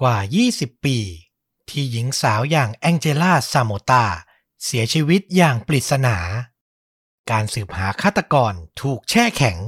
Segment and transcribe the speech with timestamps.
[0.00, 0.16] กว่า
[0.50, 0.98] 20 ปี
[1.68, 4.04] ที่หญิงสาวอย่างแองเจล่าซาโมตา
[4.64, 6.16] เสียชีวิตอย่างปริศนา
[7.30, 9.58] การสืบหาฆาตกรถูกแช่แข็ง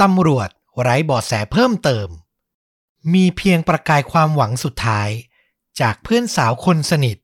[0.00, 0.48] ตำรวจ
[0.80, 2.08] ไร้เบาะแสเพิ่มเติม
[3.12, 5.08] มีเพียงประกายความหวังสุดท้าย
[5.80, 7.16] จากเพื่อนสาวคนสนิท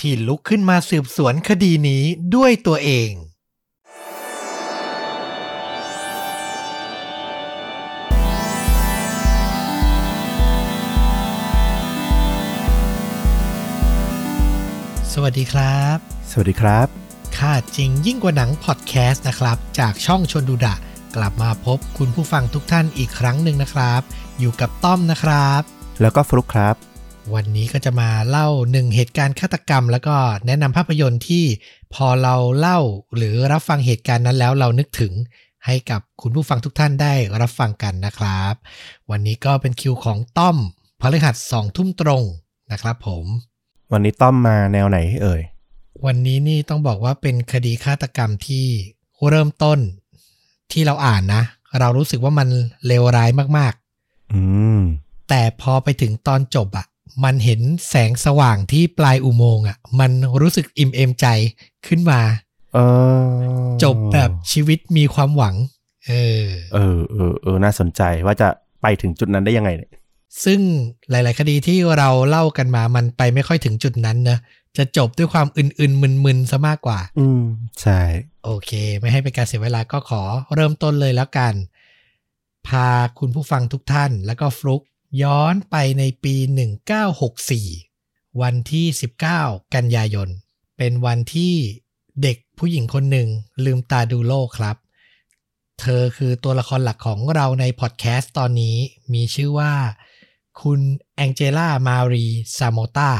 [0.00, 2.04] ที่ลุกขึ้นมาสืบสวนคดีนี้
[2.34, 3.10] ด้วยตัวเอง
[15.18, 15.98] สวัสดีครับ
[16.30, 16.86] สวัสดีครับ
[17.38, 20.74] ค่าจริงยิ่งกว่าหนังพอดแคสต์นะครับ จากช่องชนดูดะ
[21.16, 24.00] กลับมาพบคุณผู้ฟังทุกท่านอีกครั้งหนึ่งนะครับ
[24.38, 25.62] อยู่กับต้อมนะครับ
[26.00, 26.74] แล้วก็ฟลุกครับ
[27.34, 30.16] วันนี้ก็จะมาเล่าหนึ่งเหตุการณ์ฆาตกรรม แล้วก็
[30.46, 31.44] แนะนำภาพยนตร์ที่
[31.94, 32.78] พอเราเล่า
[33.16, 35.12] หรือรับฟังเหตุการณ์นั้นแล้วเรานึกถึง
[35.66, 38.54] ให้กับคุณผู้ฟังทุกท่านได้รับฟังกันนะครับ
[39.10, 40.56] วันนี้ก็เป็นคิวของต้อม
[41.00, 42.22] พฤหัสสองทุ่มตรง
[42.72, 43.26] นะครับผม
[43.92, 45.42] วันนี้ต้อมมาแนวไหนเอ่ย
[46.06, 48.66] วันนี้นี่ต้องบอกว่าเป็นคดีฆาตกรรมที่
[49.28, 49.78] เริ่มต้น
[50.72, 51.42] ที่เราอ่านนะ
[51.78, 52.48] เรารู้สึกว่ามัน
[52.86, 53.74] เลวร้ายมาก
[54.32, 54.40] อื
[54.78, 56.86] มๆแต่พอไปถึงตอนจบอะ่ะ
[57.24, 61.26] มันเห็นแสงสว่างที่ปลายอุโมงค์อะ มันรู้สึกอิ่มเอมใจ
[61.86, 62.20] ขึ้นมา
[62.74, 62.78] เอ
[63.20, 65.54] อ จบแบบชีวิตมีความหวัง
[66.06, 68.48] เออ เออเออเออน่าสนใจว่าจะ
[68.82, 69.90] ไปถึงจุดนั้นได้ยังไงเนี่ย
[70.44, 70.60] ซึ่ง
[71.10, 74.38] หลาย ๆ คดีที่เราเล่ากันมามันไปไม่ค่อยถึงจุดนั้นนะ
[74.76, 77.42] จะจบด้วยความอื่น ๆ มึน ๆ ซะมากกว่า อืม
[77.80, 78.00] ใช่
[78.44, 80.22] โอเค ไม่ให้เป็นการเสียเวลาก็ขอ
[80.54, 81.54] เริ่มต้นเลยแล้วกัน
[82.68, 84.82] พาคุณผู้ฟังทุกท่าน แล้วก็ฟลุก
[85.22, 86.34] ย้อนไปในปี
[87.58, 88.86] 1964 วันที่
[89.30, 90.28] 19 กันยายน
[90.78, 91.54] เป็นวันที่
[92.22, 93.28] เด็กผู้หญิงคนหนึ่ง
[93.64, 94.76] ลืมตาดูโลกครับ
[95.80, 98.76] เธอคือตัวละครหลักของเราในพอดแคสต์ตอนนี้
[99.14, 99.72] มีชื่อว่า
[100.62, 100.80] คุณ
[101.16, 102.26] แองเจล่ามารี
[102.56, 103.10] ซาโมตา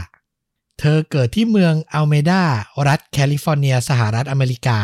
[0.80, 2.42] เธอเกิดที่เมืองอัลเมดา
[2.88, 4.80] รัฐแคลิฟอร์เนีย สหรัฐอเมริกา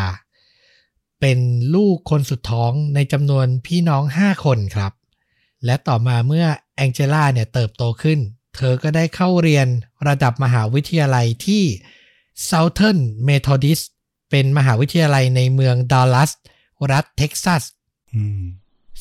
[1.20, 1.39] เป็น
[1.74, 4.92] ลูกคนสุดท้องในจำนวนพี่น้อง 5 คนครับ
[5.64, 6.46] และต่อมาเมื่อ
[6.77, 8.18] แองเจล่าเนี่ยเติบโตขึ้น
[8.57, 9.67] เธอก็ได้เข้าเรียน
[10.08, 11.64] ระดับมหาวิทยาลัยที่
[12.48, 13.85] Southern Methodist
[14.30, 16.30] เป็นมหาวิทยาลัยในเมืองดัลลัส
[16.92, 17.62] รัฐเท็กซัส
[18.14, 18.42] อืม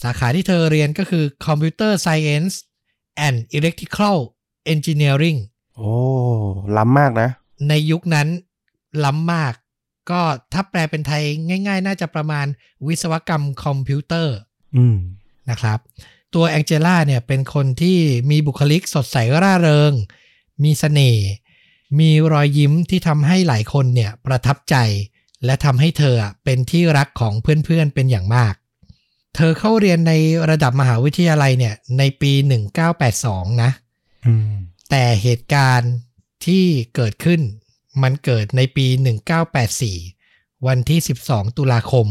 [0.02, 2.56] สาขาที่เธอเรียนก็คือ Computer Science
[3.26, 4.18] and Electrical
[4.74, 5.40] Engineering
[5.78, 5.94] โอ้
[6.78, 7.30] ล้ำมากนะ
[7.68, 8.28] ในยุคนั้น
[9.06, 9.54] ล้ำมาก
[10.10, 10.22] ก็
[10.54, 11.24] ถ้าแปลเป็นไทย
[11.68, 12.46] ง่าย ๆ น่าจะประมาณ
[12.88, 14.36] วิศวกรรมคอมพิวเตอร์
[14.76, 14.98] อืม
[15.50, 15.80] นะครับ
[16.34, 17.98] ตัวแองเจล่าเนี่ยเป็นคนที่
[18.32, 19.94] มีบุคลิกสดใสร่าเริง
[20.64, 21.28] มีเสน่ห์
[22.00, 24.76] มีรอยยิ้มที่ทำให้หลายคนเนี่ยประทับใจ
[25.46, 28.54] และทำให้เธออะเป็นที่รักของเพื่อนๆเป็นอย่างมาก
[29.36, 30.14] เธอเข้าเรียนใน
[30.50, 32.32] ระดับมหาวิทยาลัยเนี่ย ในปี
[32.98, 33.72] 1982 นะ
[34.28, 34.54] อืม
[34.90, 35.94] แต่เหตุการณ์
[36.46, 36.66] ที่
[36.96, 37.42] เกิดขึ้น
[38.04, 38.88] มันเกิดในปี
[39.96, 42.08] 1984 วันที่ 12 ตุลาคม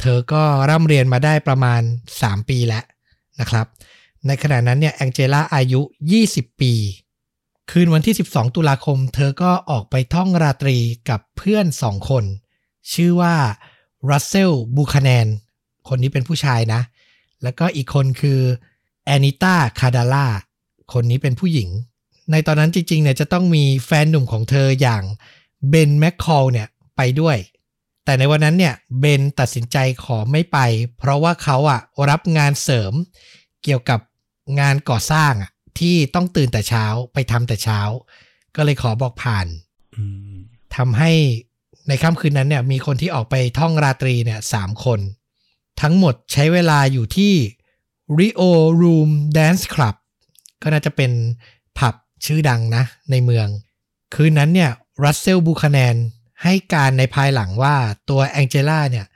[0.00, 1.82] เธอก็ร่ำเรียนมาได้ประมาณ
[2.16, 2.84] 3 ปีแล้ว
[3.40, 3.66] นะครับ
[4.26, 5.80] ในขณะนั้นเนี่ยแองเจล่าอายุ
[6.20, 6.72] 20 ปี
[7.70, 10.76] คืนวันที่ 12 ตุลาคม เธอก็ออกไปท่องราตรี
[11.08, 12.24] กับเพื่อนสองคน
[12.92, 13.34] ชื่อว่า
[14.10, 15.26] รัสเซลบูคาแนน
[15.88, 16.80] คนนี้เป็นผู้ชายนะ
[17.42, 18.40] แล้วก็อีกคนคือ
[19.06, 20.26] แอนิต้าคาดาล่า
[20.92, 21.68] คนนี้เป็นผู้หญิง
[22.30, 25.02] ในตอนนั้นจริงๆเนี่ยจะต้องมีแฟนหนุ่มของเธออย่าง
[25.68, 27.36] เบนแมคคอลเนี่ยไปด้วย
[28.04, 30.58] แต่ในวันนั้นเนี่ยเบนตัดสินใจขอไม่ไป
[30.98, 31.80] เพราะว่าเขาอะ
[32.10, 32.92] รับงานเสริม
[33.64, 34.00] เกี่ยวกับ
[34.60, 37.80] งานก่อสร้างอะที่ต้องตื่นแต่เช้าไปทำแต่เช้า
[38.56, 39.46] ก็เลยขอบอกผ่าน
[39.96, 40.34] อืม
[40.76, 41.12] ทำให้
[41.88, 45.00] ในค่ำคืนนั้นเนี่ยมีคนที่ออกไปท่องราตรีเนี่ยสามคน
[45.80, 47.34] ทั้งหมดใช้เวลาอยู่ที่
[48.18, 48.42] Rio
[48.80, 49.94] Room Dance Club
[50.62, 51.12] ก็น่าจะเป็น
[51.78, 53.48] ผับชื่อดังนะในเมือง
[54.14, 54.70] คืนนั้นเนี่ย
[55.04, 55.96] รัสเซลบูคาแนน
[56.42, 57.76] ให้การในภายหลังว่า
[58.10, 59.06] ตัวแองเจล่าเนี่ย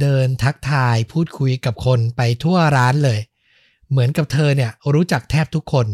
[0.00, 3.20] เดินทักทายพูดคุยกับคนไปทั่วร้านเลย
[3.90, 5.86] เหมือนกับเธอเนี่ยรู้จักแทบทุกคน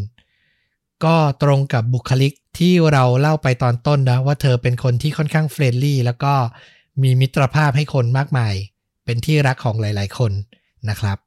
[1.05, 6.33] ก็ตรงกับบุคลิกที่เราเล่าไปตอนต้นนะว่าเธอเป็นคนที่ค่อนข้าง friendly แล้วก็
[7.03, 8.55] มีมิตรภาพให้คนมากมาย
[9.07, 10.31] เป็นที่รักของหลายๆ คน
[10.89, 11.17] นะครับ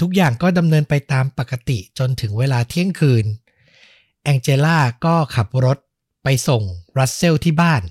[0.00, 3.24] ทุกอย่างก็ดำเนินไปตามปกติจนถึงเวลาเที่ยงคืน
[4.24, 5.78] แองเจล่าก็ขับรถ
[6.24, 6.62] ไปส่ง
[6.98, 7.82] รัสเซลที่บ้าน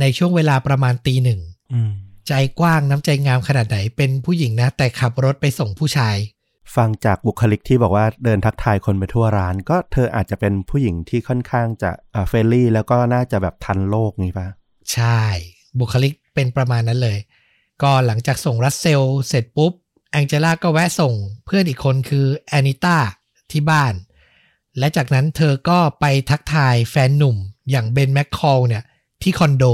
[0.00, 1.40] ในช่วงเวลาประมาณตีหนึ่ง
[1.72, 1.92] อืม
[2.28, 6.16] ใจกว้างน้ำใจงามขนาดไหนเป็นผู้หญิงนะ แต่ขับรถไปส่งผู้ชาย
[6.76, 14.48] ฟังจากบุคลิกที่บอกว่าเดินทักทายคนไปทั่วร้าน ก็เธออาจจะเป็นผู้หญิงที่ค่อนข้างจะอ่าเฟรนลี่ แล้วก็น่าจะแบบทันโลกนี่ปะ
[14.92, 15.20] ใช่
[15.78, 17.18] บุคลิกเป็นประมาณนั้นเลย
[17.82, 19.72] ก็หลังจากส่งรัสเซลเสร็จปุ๊บ
[20.12, 21.14] แองเจล่าก็แวะส่ง
[21.44, 22.96] เพื่อนอีกคนคือแอนิต้า
[23.50, 23.94] ที่บ้าน
[24.78, 27.36] และจากนั้นเธอก็ไปทักทายแฟนหนุ่ม
[27.70, 28.84] อย่างเบนแมคคอลเนี่ย
[29.22, 29.64] ที่คอนโด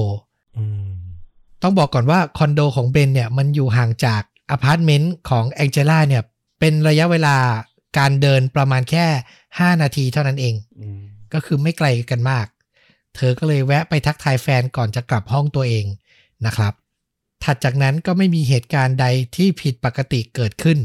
[1.63, 6.23] ต้องบอกก่อนว่าคอนโดของเบนเนี่ยมันอยู่ห่างจากอพาร์ตเมนต์ของแองเจล่าเนี่ย
[6.61, 7.37] เป็นระยะเวลา
[7.99, 9.07] การเดินประมาณแค่
[9.47, 10.83] 5 นาทีเท่านั้นเองอ
[11.33, 12.47] ก็คือไม่ไกลกันมาก
[13.17, 15.87] เธอก็เลยแวะไปทักทายแฟนก่อนจะกลับห้องตัวเอง
[16.47, 16.73] นะครับ
[17.45, 19.07] ถัดจากนั้นก็ไม่มีเหตุการณ์ใด
[19.37, 20.79] ที่ผิดปกติเกิดขึ้น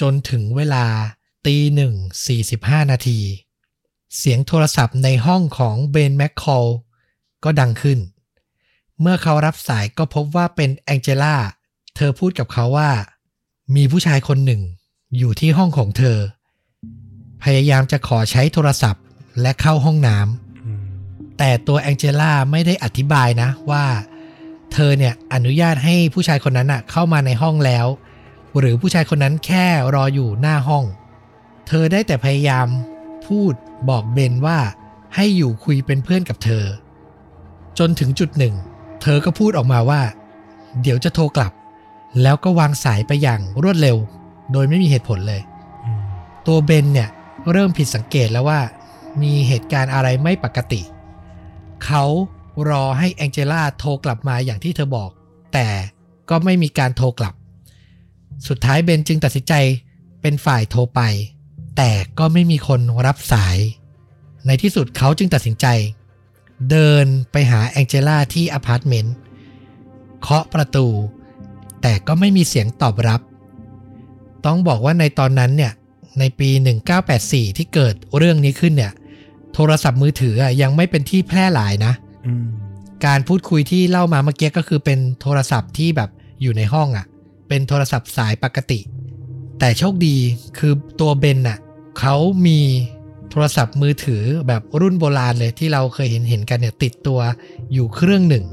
[0.00, 0.86] จนถึงเวลา
[1.46, 1.94] ตีหนึ่ง
[2.26, 3.20] สี่สิบห้านาที
[4.16, 6.66] เสียงโทรศัพท์ในห้องของเบนแมคคอล
[7.44, 7.98] ก็ดังขึ้น
[9.00, 11.36] เมื่อเขารับสายก็พบว่าเป็นแองเจล่า
[11.96, 12.90] เธอพูดกับเขาว่า
[13.76, 14.62] มีผู้ชายคนหนึ่ง
[15.18, 16.18] อยู่ที่ห้องของเธอ
[17.42, 19.02] พยายามจะขอใช้โทรศัพท์
[19.40, 20.82] และเข้าห้องน้ำอืม
[21.38, 23.84] แต่ตัวแองเจล่าไม่ได้อธิบายนะว่า
[24.72, 27.86] เธอเนี่ยอนุญาตให้ผู้ชายคนนั้นอะเข้ามาในห้องแล้ว
[28.58, 30.84] หรือผู้ชายคนนั้นแค่รออยู่หน้าห้อง
[31.66, 32.66] เธอได้แต่พยายาม
[33.26, 33.52] พูด
[33.88, 34.58] บอกเบนว่า
[35.14, 36.64] ให้อยู่คุยเป็นเพื่อนกับเธอ
[37.78, 38.54] จนถึงจุดหนึ่ง
[39.02, 40.02] เธอก็พูดออกมาว่า
[40.82, 41.52] เดี๋ยวจะโทรกลับ
[42.22, 43.96] แล้วก็วางสายไปอย่างรวดเร็ว
[44.52, 45.40] โดยไม่มีเหตุผลเลย
[46.46, 47.08] ตัวเบนเนี่ย
[47.52, 48.60] เริ่มผิดสังเกตแล้วว่า
[49.22, 50.82] มีเหตุการณ์อะไรไม่ปกติ
[51.84, 52.04] เขา
[52.68, 55.10] รอให้แองเจล่าโทรกลับมาอย่างที่เธอบอก
[55.52, 55.68] แต่
[56.30, 57.34] ก็ไม่มีการโทรกลับ
[58.48, 59.54] สุดท้ายเบนจึงตัดสินใจ
[60.22, 61.00] เป็นฝ่ายโทรไป
[61.76, 63.58] แต่ก็ไม่มีคนรับสาย
[64.46, 65.66] ในที่สุดเขาจึงตัดสินใจ
[66.70, 69.14] เดินไปหาแองเจล่าที่อพาร์ตเมนต์
[70.20, 70.86] เคาะประตู
[71.82, 73.20] แต่ก็ไม่มีเสียงตอบรับ
[74.46, 75.72] ต้องบอกว่าในตอนนั้นเนี่ย
[76.18, 76.50] ในปี
[77.04, 78.92] 1984 ที่เกิดเรื่องนี้ขึ้นเนี่ย
[79.54, 82.07] โทรศัพท์มือถือยังไม่เป็นที่แพร่หลายนะอืม
[83.06, 86.10] การพูดคุยที่เล่ามาเมื่อกี้ก็คือเป็นโทรศัพท์ที่แบบ
[86.42, 87.06] อยู่ในห้องอะ่ะ
[87.48, 88.80] เป็นโทรศัพท์สายปกติ
[89.58, 90.16] แต่โชคดี
[90.58, 91.58] คือตัวเบนน่ะ
[91.98, 92.16] เขา
[92.46, 92.60] มี
[93.30, 97.20] โทรศัพท์มือถือแบบรุ่นโบราณเลยที่เราเคยเห็นเห็นกันเนี่ยติดตัว
[97.72, 98.44] อยู่เครื่องหนึ่ง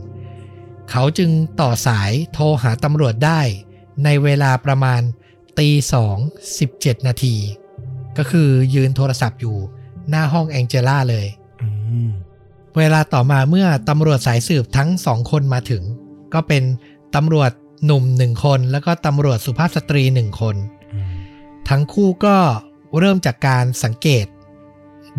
[0.91, 1.29] เขาจึง
[1.61, 3.41] ต่อสายโทรหาตำรวจได้
[4.03, 5.01] ในเวลาประมาณ
[5.59, 6.17] ตีสอง
[6.59, 7.35] สิบเจ็ดนาที
[8.17, 9.57] ก็คือยืนโทรศัพท์อยู่
[10.09, 11.27] หน้าห้องแองเจล่าเลย
[12.77, 15.83] เวลาต่อมาเมื่อตำรวจสายสืบทั้งสองคนมาถึง
[16.33, 16.63] ก็เป็น
[17.15, 17.51] ตำรวจ
[17.85, 20.55] หนุ่มหนึ่งคน แล้วก็ตำรวจสุภาพสตรีหนึ่งคน
[20.93, 21.09] อืม
[21.69, 22.37] ทั้งคู่ก็
[22.99, 24.25] เริ่มจากการสังเกต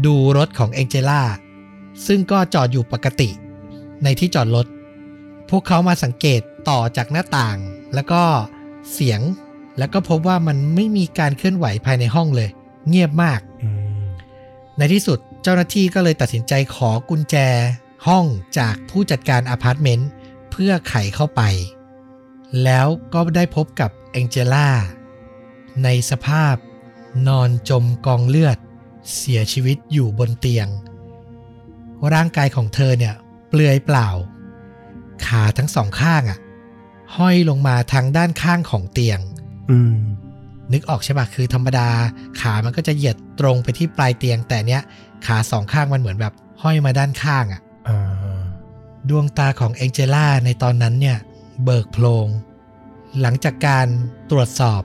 [0.07, 1.23] ดูรถของแองเจล่า
[2.07, 3.31] ซึ่งก็จอดอยู่ปกติ
[4.05, 4.67] ในที่จอดรถ
[5.51, 7.59] พวกเขามาสังเกตต่อจากหน้าต่าง
[7.95, 8.23] แล้วก็
[8.93, 9.21] เสียง
[9.79, 12.51] แล้วก็พบว่ามันไม่มีการเคลื่อนไหวภายในห้องเลย
[12.89, 13.69] เงียบมากอื
[14.03, 14.07] ม
[14.79, 17.37] ในที่สุด เจ้าหน้าที่ก็เลยตัดสินใจขอกุญแจ
[18.07, 18.27] ห้อง
[18.59, 20.11] จากผู้จัดการอพาร์ตเมนต์
[20.51, 21.43] เพื่อไขเข้าไป
[22.65, 24.69] แล้วก็ได้พบกับแองเจล่า
[25.85, 26.55] ในสภาพ
[27.29, 28.59] นอนจมกองเลือด
[29.17, 30.69] เสียชีวิตอยู่บนเตียง
[32.13, 33.15] ร่างกายของเธอเนี่ย
[33.49, 34.09] เปลือยเปล่า
[35.27, 36.39] ขาทั้งสองข้างอะ่ะ
[37.17, 39.21] ห้อยลงมาทางด้านข้างของเตียง
[39.71, 39.99] อืม
[40.73, 41.89] นึกออกใช่ปะคือธรรมดา
[42.41, 44.83] ขามันก็จะเหยียดตรงไปที่ปลายเตียงแต่เนี้ย
[45.27, 48.41] ขาสองข้างมันเหมือนแบบห้อยมาด้านข้างอะอ่า
[49.09, 51.19] ดวงตาของเองเจล่าในตอนนั้นเนี่ย
[51.65, 52.27] เบิกโพลง
[53.21, 53.87] หลังจากการ
[54.31, 54.83] ตรวจสอบ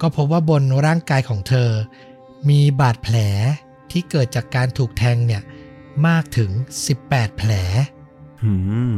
[0.00, 1.70] ก็พบว่าบนร่างกายของเธอ
[2.48, 3.16] มีบาดแผล
[3.90, 5.42] ที่เกิดจากการถูกแทงเนี่ย
[6.06, 6.50] มากถึง
[6.94, 7.50] 18 แผล
[8.44, 8.52] อื
[8.92, 8.94] ม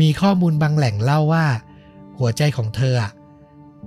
[0.00, 1.46] มีข้อมูลบางแหล่งเล่าว่า
[2.18, 3.12] หัวใจของเธออะ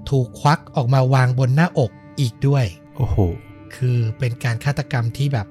[0.10, 2.65] ถูกควักออกมาวางบนหน้าอกอีกด้วย
[2.96, 3.18] โอ้โห
[3.75, 5.48] คือเป็นการฆาตกรรมที่แบบ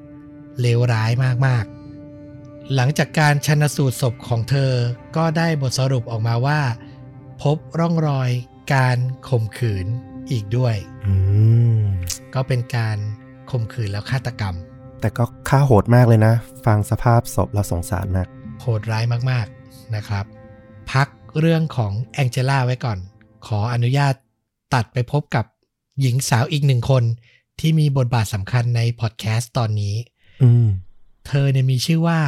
[0.61, 1.11] เลวร้าย
[1.47, 4.73] มากๆ หลังจากการชันสูตรศพของเธอ
[5.17, 6.61] ก็ได้บทสรุปออกมาว่า
[7.43, 8.31] พบร่องรอย
[8.75, 9.87] การข่มขืน
[10.31, 10.75] อีกด้วย
[11.07, 11.15] อื
[11.79, 11.81] ม
[12.35, 12.97] ก็เป็นการ
[13.51, 14.55] ข่มขืนแล้วฆาตกรรม
[15.01, 16.35] แต่ก็ค่าโหดมากเลยนะ
[16.67, 18.29] ฟังสภาพศพแล้วสงสารมาก
[18.61, 20.25] โหดร้ายมากๆนะครับ
[20.93, 21.09] พัก
[21.41, 22.99] เรื่องของแองเจล่าไว้ก่อน
[23.47, 24.15] ขออนุญาต
[24.75, 25.45] ตัดไปพบกับ
[26.01, 27.05] หญิงสาวอีกหนึ่งคน
[27.61, 30.14] ที่มีบทบาทสำคัญในพอดแคสต์ตอนนี้อืมเธ
[31.45, 32.21] อเนี่ยมีชื่อว่า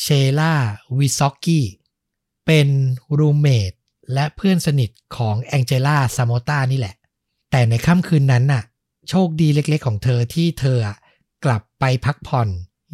[0.00, 0.06] เช
[0.40, 0.54] ล่า
[0.98, 1.66] วิซอกกี้
[2.46, 2.68] เป็น
[3.18, 3.72] รูเมท
[4.12, 6.94] และเพื่อนสนิทของแองเจล่าซามตานี่แหละ
[7.50, 8.62] แต่ในค่ำคืนนั้นน่ะ
[9.08, 10.96] โชคดีเล็กๆของเธอที่เธออะ
[11.44, 12.48] กลับไปพักผ่อน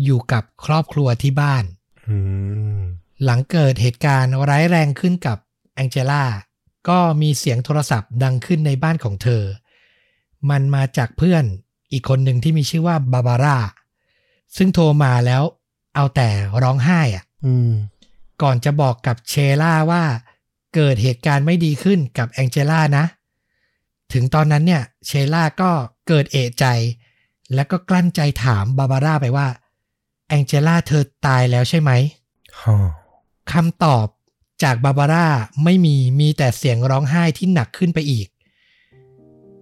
[0.04, 1.64] อยู่กับครอบครัวที่บ้าน
[2.08, 2.16] อื
[2.78, 2.80] ม
[3.24, 5.38] หลังเกิดเหตุการณ์ร้ายแรงขึ้นกับ
[5.74, 6.24] แองเจล่า
[6.88, 9.42] ก็มีเสียงโทรศัพท์ดังขึ้นในบ้านของเธอ
[10.50, 11.44] มันมาจากเพื่อน
[11.92, 13.58] อีกคนหนึ่งที่มีชื่อว่าบาบาร่า
[14.56, 15.42] ซึ่งโทรมาแล้ว
[15.96, 16.28] เอาแต่
[16.62, 17.70] ร้องไห้อะอืม
[18.42, 20.04] ก่อนจะบอกกับเชล่าว่า
[20.74, 23.04] เกิดเหตุการณ์ไม่ดีขึ้นกับแองเจล่านะ
[24.12, 25.70] ถึงตอนนั้นเนี่ย เชล่าก็
[26.08, 26.66] เกิดเอะใจ
[27.54, 29.48] แล้วก็กลั้นใจถามบาบาร่าไปว่า
[30.28, 31.90] แองเจล่าเธอตายแล้วใช่ไหม
[32.62, 32.76] ฮะ
[33.52, 34.06] คำตอบ
[34.62, 35.26] จากบาบาร่า
[35.64, 38.28] ไม่มีมีแต่เสียงร้องไห้ที่หนักขึ้นไปอีก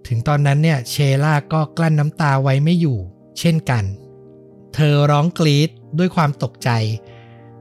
[0.07, 2.99] ถึงตอนนั้นเนี่ยเชล่าก็กลั้นน้ำตาไว้ไม่อยู่
[3.39, 3.85] เช่นกัน
[4.75, 6.71] เธอร้องกรีดด้วยความตกใจ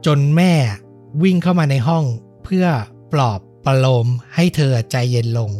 [0.06, 0.52] จนแม่
[1.22, 2.04] วิ่งเข้ามาในห้อง
[2.44, 2.66] เพื่อ
[3.12, 5.50] ปลอบประโลมให้เธอใจเย็นลง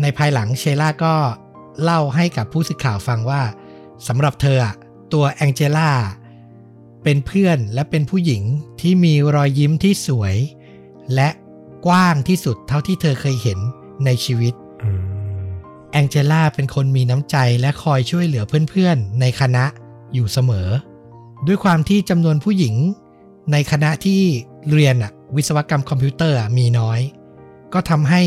[0.00, 1.14] ในภายหลังเชล่าก็
[1.82, 3.42] เล่าให้กับผู้สื่อข่าวฟังว่า
[4.06, 4.74] สำหรับเธออะ
[5.12, 5.90] ตัวแองเจล่า
[7.02, 8.42] เป็นเพื่อนและเป็นผู้หญิง
[8.80, 10.36] ที่มีรอยยิ้มที่สวย
[11.14, 11.28] และ
[11.86, 13.58] กว้างที่สุดเท่าที่เธอเคยเห็น
[14.04, 15.16] ในชีวิตอืม
[15.92, 19.64] แองเจล่าเป็นคนมีน้ำใจและคอยช่วยเหลือเพื่อนๆ ในคณะ
[20.14, 20.68] อยู่เสมอ
[21.46, 22.74] ด้วยความที่จำนวนผู้หญิง
[23.52, 24.22] ในคณะที่
[24.72, 27.00] เรียนอะวิศวกรรมคอมพิวเตอร์อะมีน้อย
[27.72, 28.22] ก็ทำให้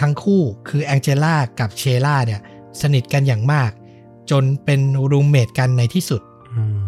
[0.00, 2.40] ทั้งคู่คือแองเจล่ากับเชล่าเนี่ย
[2.80, 3.70] สนิทกันอย่างมาก
[4.30, 4.80] จนเป็น
[5.10, 6.22] roommate กันในที่สุด
[6.54, 6.78] อืม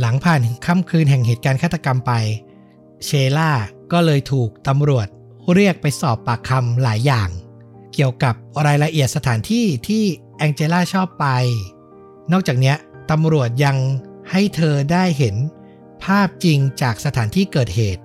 [0.00, 2.12] หลังผ่านค่ำคืนแห่งเหตุการณ์ฆาตกรรมไป
[3.04, 3.50] เชล่า
[3.92, 5.06] ก็เลยถูกตำรวจ
[5.54, 7.28] เรียกไปสอบปากคำหลายอย่าง
[7.94, 8.34] เกี่ยวกับ
[8.66, 10.02] รายละเอียดสถานที่ที่
[10.38, 11.26] แองเจล่าชอบไป
[12.32, 12.76] นอกจากเนี้ย
[13.12, 13.76] ตำรวจยัง
[14.30, 15.36] ให้เธอได้เห็น
[16.04, 18.02] ภาพจริงจากสถานที่เกิดเหตุ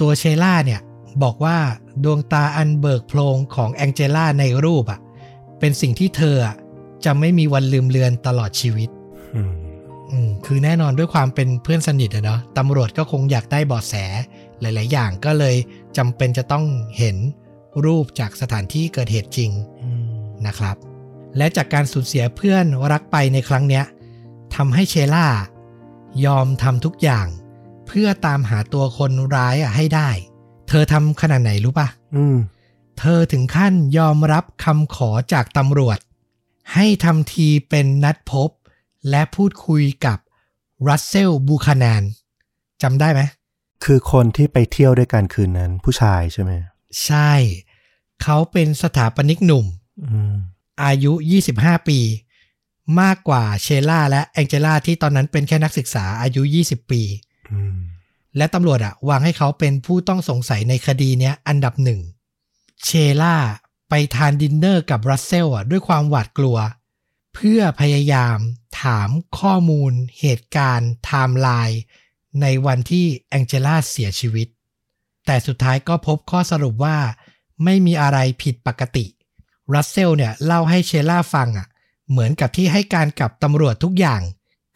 [0.00, 0.80] ตัวเชล่าเนี่ย
[1.22, 1.58] บอกว่า
[2.04, 5.00] ดวงตาอันเบิกโพลงของแองเจล่าในรูปอะ
[5.58, 6.36] เป็นสิ่งที่เธอ
[7.04, 8.88] จะไม่มีวันลืมเลือนตลอดชีวิต
[10.46, 13.94] คือแน่นอนด้วยความเป็นเพื่อนสนิทอะเนาะตำรวจก็คงอยากได้เบาะแส
[14.60, 15.56] หลาย ๆ อย่างก็เลย
[15.96, 16.64] จำเป็นจะต้อง
[16.98, 17.16] เห็น
[17.84, 19.50] รูปจากสถานที่เกิดเหตุจริง
[20.46, 20.76] นะครับ
[21.36, 23.84] และจากการสูญเสียเพื่อนรักไปในครั้งเนี้ย
[24.54, 25.26] ทำให้เชล่า
[26.24, 27.26] ยอมทำทุกอย่าง
[27.86, 30.10] เพื่อตามหาตัวคนร้ายอะให้ได้
[30.68, 32.36] เธอทำขนาดไหนรู้ปะอืม
[32.98, 35.98] เธอถึงขั้นยอมรับคำขอจากตำรวจ
[36.74, 38.50] ให้ทำทีเป็นนัดพบ
[39.10, 40.18] และพูดคุยกับ
[40.88, 42.02] รัสเซลบูคานาน
[42.82, 43.20] จำได้ไหม
[43.84, 46.52] คือคนที่ไปเที่ยวด้วยกันคืนนั้น ผู้ชายใช่ไหม
[47.04, 47.32] ใช่
[48.22, 49.66] เขาเป็นสถาปนิกหนุ่ม
[50.04, 50.34] อืม
[50.84, 51.12] อายุ
[51.50, 51.98] 25 ปี
[53.00, 57.02] มากกว่าเชล่าและแองเจล่าที่ตอนนั้นเป็นแค่นักศึกษาอายุ 20 ปี
[57.52, 57.76] อืม
[58.36, 62.00] และตำรวจอะวางให้เขาเป็นผู้ต้องสงสัยในคดีเนี้ยอันดับหนึ่ง
[62.84, 62.90] เช
[63.22, 63.36] ล่า
[63.88, 66.58] ไปทานดินเนอร์กับรัสเซลอะด้วยความหวาดกลัว
[67.34, 68.38] เพื่อพยายาม
[68.82, 69.08] ถาม
[69.38, 71.80] ข้อมูลเหตุการณ์ไทม์ไลน์
[72.42, 74.48] ในวันที่แองเจล่าเสียชีวิต
[75.26, 76.98] แต่สุดท้ายก็พบข้อสรุปว่า
[77.64, 79.06] ไม่มีอะไรผิดปกติ
[79.74, 81.68] รัสเซลเนี่ยเล่าให้เชล่าฟังอะ
[82.10, 84.20] เหมือนกับที่ให้การกับตำรวจทุกอย่าง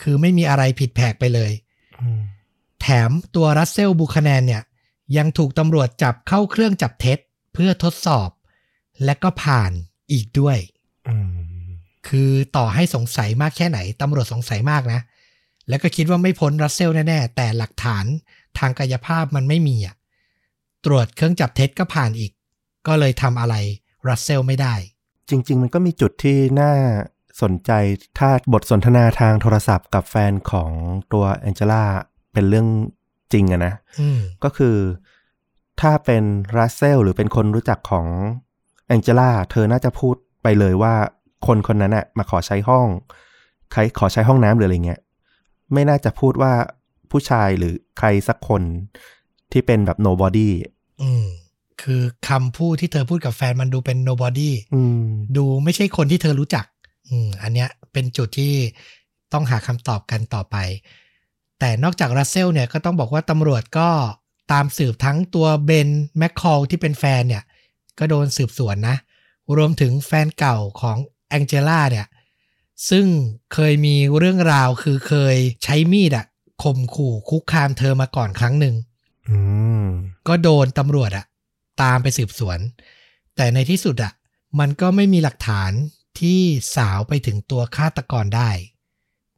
[0.02, 1.52] คือไม่มีอะไรผิดแผกไปเลย
[2.00, 2.20] อืม
[2.80, 4.62] แถมตัวรัสเซลบูคาแนนเนี่ย
[5.16, 7.18] ยังถูกตำรวจจับเข้าเครื่องจับเท็จ
[7.52, 8.30] เพื่อทดสอบ
[9.04, 9.72] และก็ผ่าน
[10.12, 10.58] อีกด้วย
[11.08, 11.66] อืม
[12.08, 15.00] คือต่อให้สงสัยมากแค่ไหนตำรวจสงสัยมากนะ
[15.68, 18.04] แล้วก็คิดว่าไม่พ้นรัสเซลแน่ๆ แต่หลักฐาน
[18.58, 19.94] ทางกายภาพมันไม่มีอะ
[20.84, 22.32] ตรวจเครื่องจับเท็จก็ผ่านอีก
[22.86, 23.54] ก็เลยทำอะไร
[24.08, 24.74] รัสเซลไม่ได้
[25.28, 26.72] จริง ๆ มันก็มีจุดที่น่า
[27.42, 27.70] สนใจ
[28.18, 30.70] ถ้าบทสนทนาทางโทรศัพท์กับแฟนของ
[31.12, 31.84] ตัวแองเจล่า
[32.32, 32.66] เป็นเรื่อง
[33.32, 34.76] จริงอะนะอืมก็คือ
[35.80, 36.24] ถ้าเป็น
[36.58, 38.06] รัสเซลหรือเป็นคนรู้จักของ
[38.86, 40.94] แองเจล่าเธอน่าจะพูดไปเลยว่า
[41.46, 42.86] คนคนนั้นอะมาขอใช้ห้อง
[43.72, 45.00] ใครขอใช้ห้องน้ำหรืออะไรเงี้ย
[45.72, 46.52] ไม่น่าจะพูดว่า
[47.10, 48.62] ผู้ชายหรือใครสักคน
[49.52, 50.48] ที่เป็นแบบ nobody
[51.02, 51.26] อืม
[51.82, 55.04] คือคำพูดที่เธอพูดกับแฟนมันดูเป็น nobody อืม
[55.36, 56.64] ดูไม่ใช่คนที่เธอรู้จัก
[57.08, 58.54] อืมอันเนี้ยเป็นจุดที่
[59.32, 60.56] ต้องหาคำตอบกันต่อไป
[61.58, 63.88] แต่นอกจากรัสเซลเนี่ยก็ต้องบอกว่าตำรวจก็
[64.52, 67.44] ตามสืบทั้งตัวเบนแมคคอลที่เป็นแฟนเนี่ย
[67.98, 68.96] ก็โดนสืบสวนนะ
[69.56, 70.96] รวมถึงแฟนเก่าของ
[71.28, 72.06] แองเจล่าเนี่ย
[72.90, 73.06] ซึ่ง
[73.52, 76.26] เคยมีเรื่องราวคือเคยใช้มีดอะ
[76.62, 78.74] ข่มขู่คุกคามเธอมาก่อนครั้งหนึ่ง
[79.28, 79.38] อื
[79.84, 79.86] ม
[80.28, 81.24] ก็โดนตำรวจอะ
[81.82, 82.58] ตามไปสืบสวน
[83.36, 84.12] แต่ในที่สุดอะ
[84.58, 85.72] มันก็ไม่มีหลักฐาน
[86.20, 86.42] ที่
[86.76, 88.50] สาวไปถึงตัวฆาตกรได้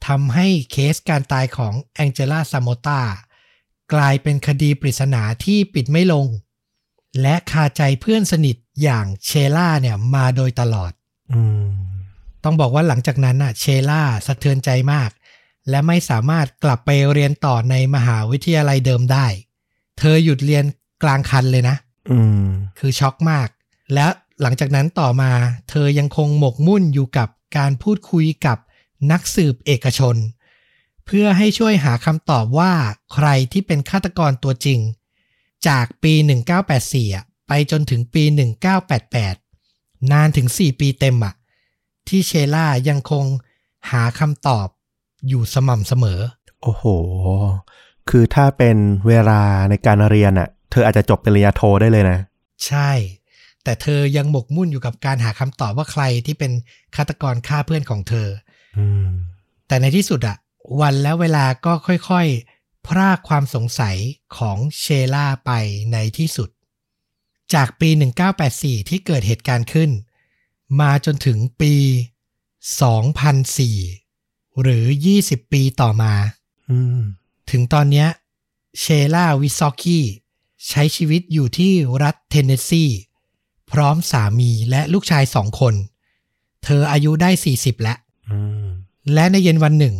[0.06, 3.02] ทำให้เคสการตายของแองเจล่าซามโมตา
[3.92, 6.26] กลายเป็นคดีปริศนาที่ปิดไม่ลง
[7.20, 10.92] และคาใจเพื่อนสนิทอย่างเชล่าเนี่ยมาโดยตลอด
[11.32, 11.68] อืม
[12.44, 15.10] ต้องบอกว่าหลังจากนั้นน่ะเชล่าสะเทือนใจมาก
[15.68, 19.26] และไม่สามารถกลับไปเรียนต่อในมหาวิทยาลัยเดิมได้
[19.98, 20.64] เธอหยุดเรียน
[21.02, 21.76] กลางคันเลยนะ
[22.10, 22.46] อืม
[22.78, 23.48] คือช็อกมาก
[23.94, 24.06] และ
[24.42, 25.32] หลังจากนั้นต่อมา
[25.70, 28.58] เธอยังคงหมกมุ่นอยู่กับการพูดคุยกับ
[29.10, 30.16] นักสืบเอกชน
[31.06, 32.72] เพื่อให้ช่วยหาคำตอบว่า
[33.14, 34.80] ใครที่เป็นฆาตกรตัวจริง
[35.68, 36.12] จากปี
[36.64, 38.24] 1984อะไปจนถึงปี
[38.96, 41.34] 1988 นานถึง 4 ปีเต็มอะ
[42.08, 43.24] ที่เชล่ายังคง
[43.90, 44.68] หาคำตอบ
[45.28, 46.20] อยู่สม่ำเสมอ
[46.62, 46.84] โอ้โห
[48.08, 48.76] คือถ้าเป็น
[49.08, 49.40] เวลา
[49.70, 52.18] ในการเรียนอะ่ะเธออาจจะจบปริญญาโทได้เลยนะ
[52.66, 52.90] ใช่
[53.68, 56.52] แต่เธอยังหมกมุ่นอยู่กับการหาคำตอบว่าใครที่เป็น
[56.96, 58.28] ฆาตกรฆ่าเพื่อนของเธอ
[58.78, 59.08] อืม
[59.66, 60.36] แต่ในที่สุดอะ
[60.80, 63.96] วันและเวลาก็ค่อยๆ พรากความสงสัย
[64.36, 64.84] ของเช
[65.14, 65.50] ล่าไป
[65.92, 66.48] ในที่สุด
[67.54, 67.90] จากปี
[68.38, 69.90] 1984 ที่เกิดเหตุการณ์ขึ้น
[70.80, 71.74] มาจนถึงปี
[73.38, 74.84] 2004 หรือ
[75.18, 76.14] 20 ปีต่อมา
[76.70, 77.00] อืม
[77.50, 78.08] ถึงตอนเนี้ย
[78.80, 78.84] เช
[79.14, 80.04] ล่าวิซอกกี้
[80.68, 81.72] ใช้ชีวิตอยู่ที่
[82.02, 82.84] รัฐเทนเนสซี
[83.72, 85.74] พร้อมสามีและลูกชายสองคน
[86.64, 87.98] เธออายุได้40แล้ว
[88.30, 88.68] อืม
[89.14, 89.96] และในเย็นวันหนึ่ง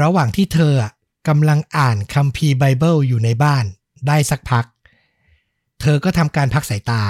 [0.00, 0.92] ระหว่างที่เธออะ
[1.28, 3.64] กำลังอ่านคัมภีร์ไบเบิลอยู่ในบ้าน
[4.06, 4.64] ได้สักพัก
[5.80, 7.02] เธอก็ทำการพักสายตา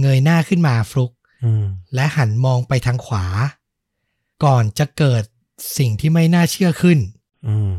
[0.00, 1.12] เงยหน้าขึ้นมาฟลุก
[1.44, 3.26] อืมและหันมองไปทางขวา
[4.44, 5.22] ก่อนจะเกิด
[5.78, 6.98] สิ่งที่ไม่น่าเชื่อขึ้น
[7.46, 7.70] อืม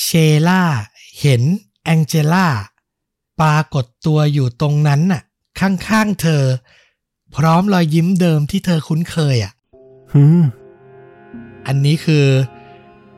[0.00, 0.06] เช
[0.48, 0.62] ล่า
[1.20, 1.42] เห็น
[1.84, 2.46] แองเจล่า
[3.40, 5.22] ปรากฏตัวอยู่ตรงนั้นน่ะ
[5.62, 6.44] ข้างๆเธอ
[7.36, 9.52] พร้อมรอยยิ้มเดิมที่เธอคุ้นเคยอะ
[10.14, 10.42] อืม
[11.66, 12.26] อันนี้คือ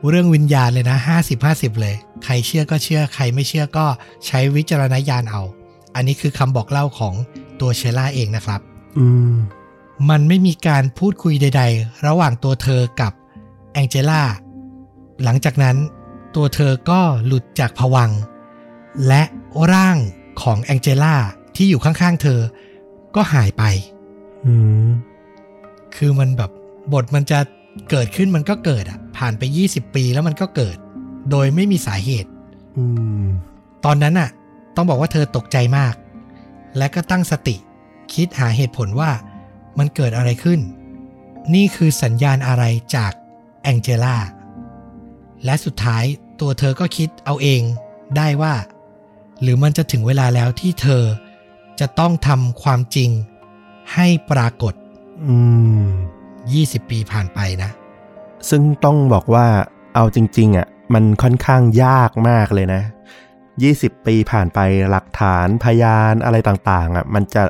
[0.07, 3.85] เรื่องวิญญาณเลยนะห้าสิบห้าสิบเลย ใครเชื่อก็เชื่อ ใครไม่เชื่อก็
[4.25, 5.41] ใช้วิจารณญาณเอา
[5.95, 7.13] อันนี้คือคำบอกเล่าของ
[7.61, 8.61] ตัวเชล่าเองนะครับ
[8.97, 9.33] อืม
[10.09, 13.11] มันไม่มีการพูดคุยใด ๆ ระหว่างตัวเธอกับ
[13.73, 14.21] แองเจล่า
[15.23, 15.77] หลังจากนั้น
[16.35, 18.19] ตัวเธอก็หลุดจากผวังค์
[19.07, 19.23] และ
[19.71, 19.97] ร่าง
[20.41, 21.15] ของแองเจล่า
[21.55, 22.39] ที่อยู่ข้างๆเธอ
[23.15, 23.63] ก็หายไป
[24.45, 24.53] อื
[24.85, 24.87] ม
[25.95, 26.51] คือมันแบบ
[26.93, 27.39] บทมันจะ
[27.89, 30.77] เกิดขึ้นมันก็เกิดอะ ผ่านไป20ปีแล้วมันก็เกิด
[31.31, 32.29] โดยไม่มีสาเหตุ
[32.77, 32.83] อื
[33.23, 33.25] ม
[33.85, 34.29] ตอนนั้นน่ะ
[34.75, 35.95] ต้องบอกว่าเธอตกใจมาก
[36.77, 37.55] และก็ตั้งสติ
[38.13, 39.11] คิดหาเหตุผลว่า
[39.77, 40.59] มันเกิดอะไรขึ้น
[41.53, 42.63] นี่คือสัญญาณอะไร
[42.95, 43.11] จาก
[43.63, 44.17] แองเจล่า
[45.45, 46.03] และสุดท้าย
[46.39, 47.61] ตัวเธอก็คิดเอาเอง
[48.17, 48.53] ได้ว่า
[49.41, 51.03] หรือมันจะถึงเวลาแล้วที่เธอ
[51.79, 53.09] จะต้องทำความจริง
[53.93, 54.73] ให้ปรากฏ
[55.25, 55.35] อื
[55.83, 55.85] ม
[56.37, 57.71] 20ปีผ่านไปนะ
[58.49, 59.45] ซึ่งต้องบอกว่า
[59.95, 62.81] เอาจริง ๆอะมันค่อนข้างยากมากเลยนะ
[63.43, 64.59] 20ปีผ่านไป
[64.89, 67.43] หลักฐานพยานอะไรต่างๆอะมันจะ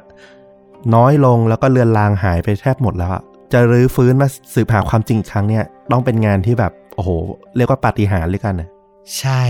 [0.96, 7.10] น้อยลงแล้วก็เลือนลางหายไปแทบหมดแล้วอะจะรื้อฟื้นมาสืบหาความจริงอีกครั้งเนี่ย ต้องเป็นงานที่แบบ โอ้โห
[7.56, 8.70] เรียกว่าปาฏิหาริย์เลยกันนะ
[9.18, 9.44] ใช่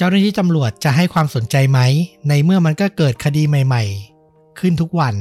[0.00, 1.80] เจ้าหน้าที่ตำรวจจะให้ความสนใจไหม
[2.28, 3.84] ในเมื่อมันก็เกิดคดีใหม่
[4.22, 5.14] ๆ ขึ้นทุกวัน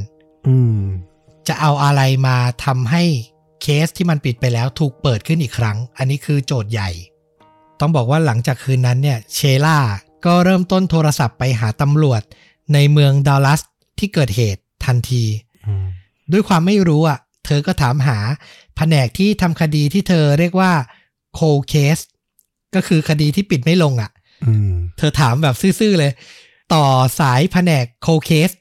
[0.47, 0.79] อืม
[1.47, 3.03] จะเอาอะไรมาทำให้
[3.61, 6.89] เคสที่มันปิดไปแล้วถูกเปิดขึ้นอีกครั้ง อันนี้คือโจทย์ใหญ่
[7.79, 9.77] ต้องบอกว่าหลังจากคืนนั้นเนี่ยเชล่า
[10.25, 12.21] ก็เริ่มต้นโทรศัพท์ไปหาตำรวจ
[12.73, 13.61] ในเมืองดัลลัส
[13.99, 15.23] ที่เกิดเหตุทันที
[15.67, 15.87] อืม
[16.31, 18.17] ด้วยความไม่รู้อะ เธอก็ถามหา
[18.75, 20.71] แผนกที่ทำคดีที่เธอเรียกว่า
[21.37, 22.03] cold case
[22.75, 24.16] ก็คือคดีที่ปิดไม่ลงอะอืม
[24.97, 26.12] เธอถามแบบซื่อๆเลย
[26.73, 26.86] ต่อ
[27.19, 28.56] สายแผนก cold case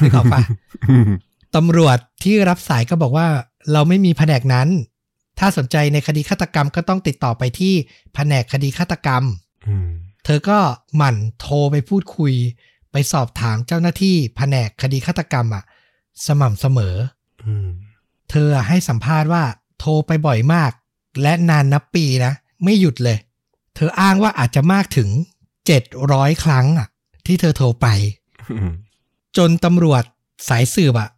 [0.00, 0.42] นึกออกปะ
[0.90, 1.10] อืม
[1.56, 3.28] ตำรวจที่รับสายก็บอกว่า
[3.72, 4.68] เราไม่มีแผนกนั้น
[5.38, 7.74] ถ้าสนใจในคดีฆาตกรรมก็ต้องติดต่อไปที่
[8.14, 9.22] แผนกคดีฆาตกรรม
[9.68, 9.88] อืม
[10.24, 10.58] เธอก็
[10.96, 12.34] หมั่นโทรไปพูดคุย
[12.92, 15.64] ไปสอบถามเจ้าหน้าที่แผนกคดีฆาตกรรมอะ
[16.26, 16.96] สม่ำเสมอ
[17.46, 17.68] อืม
[18.30, 19.42] เธอให้สัมภาษณ์ว่า
[19.80, 20.72] โทรไปบ่อยมาก
[21.22, 22.32] และนานนับปีนะ
[22.64, 25.08] ไม่หยุดเลยเธออ้างว่าอาจจะมากถึง
[25.76, 26.88] 700ครั้งอะ
[27.26, 27.86] ที่เธอโทรไป
[28.50, 28.72] อืม
[29.36, 30.02] จนตำรวจ
[30.48, 31.10] สายสืบอะ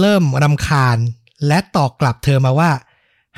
[0.00, 0.98] เริ่มรำคาญ
[1.46, 2.70] และตอบกลับเธอมาว่า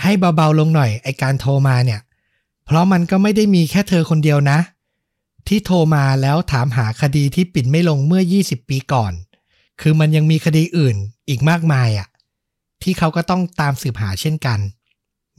[0.03, 2.01] ให้เบาๆลงหน่อยไอการโทรมาเนี่ย
[2.65, 4.59] เพราะมันก็ไม่ได้มีแค่เธอคนเดียวนะ
[5.49, 9.13] ที่โทรมาแล้วถามหาคดีที่ปิดไม่ลงเมื่อ 20 ปีก่อน
[9.81, 10.97] คือมันยังมีคดีอื่น
[11.29, 12.09] อีกมากมายอะ
[12.83, 14.59] ที่เขาก็ต้องตามสืบหาเช่นกัน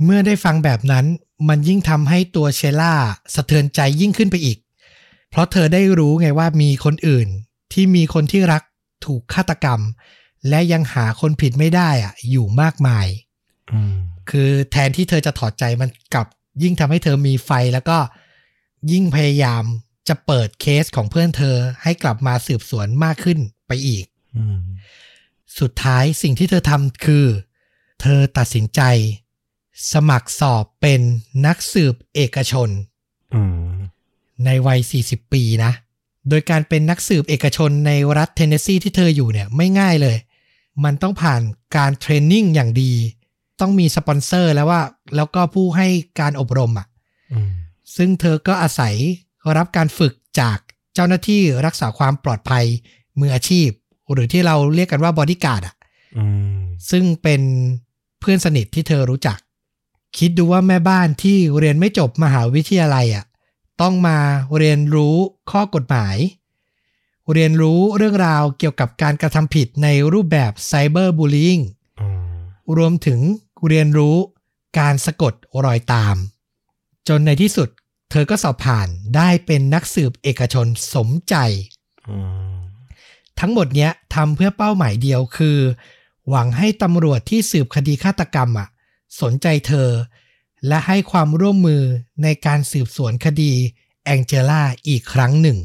[0.04, 1.06] เมื่อได้ฟังแบบนั้น
[1.50, 2.94] มันยิ่งทำให้ตัวเชล่า
[3.36, 4.58] สะเทือนใจยิ่งขึ้นไปอีก
[5.30, 7.28] เพราะเธอได้รู้ไงว่ามีคนอื่น
[7.74, 8.64] ที่มีคนที่รัก
[9.06, 9.80] ถูกฆาตกรรม
[10.50, 13.08] และยังหาคนผิดไม่ได้อะอยู่มากมาย
[13.74, 13.96] อืม
[14.30, 16.28] คือแทนที่เธอจะถอดใจมันกลับ
[16.64, 17.98] ยิ่งทำให้เธอมีไฟแล้วก็
[18.92, 19.64] ยิ่งพยายาม
[20.08, 24.06] จะเปิดเคสของเพื่อนเธอให้กลับมาสืบสวนมากขึ้นไปอีก
[24.38, 24.60] อืม
[25.60, 27.26] สุดท้ายสิ่งที่เธอทำคือ
[28.02, 28.82] เธอตัดสินใจ
[29.94, 31.02] สมัครสอบเป็น
[31.46, 32.70] นักสืบเอกชน
[33.34, 33.70] อืม
[34.46, 35.72] ในวัย 40 ปีนะ
[36.30, 40.18] โดยการเป็นนักสืบเอกชนในรัฐเทนเนสซีที่เธออยู่เนี่ยไม่ง่ายเลย
[40.84, 41.42] มันต้องผ่าน
[41.78, 42.92] การ training อย่างดี
[43.60, 44.82] ต้องมีสปอนเซอร์แล้วว่า
[45.16, 45.88] แล้วก็ผู้ให้
[46.20, 46.88] การอบรมอะ
[47.34, 47.52] อืม
[47.96, 48.96] ซึ่งเธอก็อาศัย
[49.58, 50.58] รับการฝึกจาก
[50.94, 52.66] เจ้าหน้าที่รักษาความปลอดภัย
[53.20, 53.70] มืออาชีพ
[54.14, 55.76] หรือที่เราเรียกกันว่าบอดี้การ์ดอะ
[56.18, 56.26] อื
[56.58, 56.60] ม
[56.92, 57.42] ซึ่งเป็น
[58.20, 59.38] เพื่อนสนิทที่เธอรู้จัก
[60.18, 63.26] คิดดูว่าแม่บ้านที่เรียนไม่จบมหาวิทยาลัยอะ
[63.82, 64.18] ต้องมา
[64.58, 65.16] เรียนรู้
[65.52, 66.18] ข้อกฎหมาย
[67.34, 71.60] เรียนรู้เรื่องราวเกี่ยวกับการกระทำผิดในรูปแบบไซเบอร์บูล i ิ g ง
[72.00, 72.38] อืม
[72.78, 73.20] รวมถึง
[73.68, 74.16] เรียนรู้
[74.80, 75.34] การสะกด
[75.66, 76.16] รอยตาม
[77.08, 77.70] จนในที่สุด
[78.12, 81.36] เธอก็สอบผ่านได้เป็นนักสืบเอกชนสมใจ
[82.10, 82.18] อื
[82.56, 82.58] ม
[83.40, 85.58] ทั้งหมดเนี้ยทำเพื่อเป้าหมายเดียวคือ
[86.30, 88.68] หวังให้ตำรวจที่สืบคดีฆาตกรรมอะ
[89.22, 89.90] สนใจเธอ
[90.68, 91.84] และให้ความร่วมมือ
[92.24, 93.54] ในการสืบสวนคดี
[94.06, 95.58] แองเจล่าอีกครั้งหนึ่ง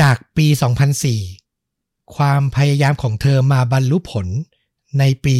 [0.00, 0.46] จากปี
[1.30, 4.26] 2004 ความพยายามของเธอมาบรรลุผล
[4.98, 5.38] ในปี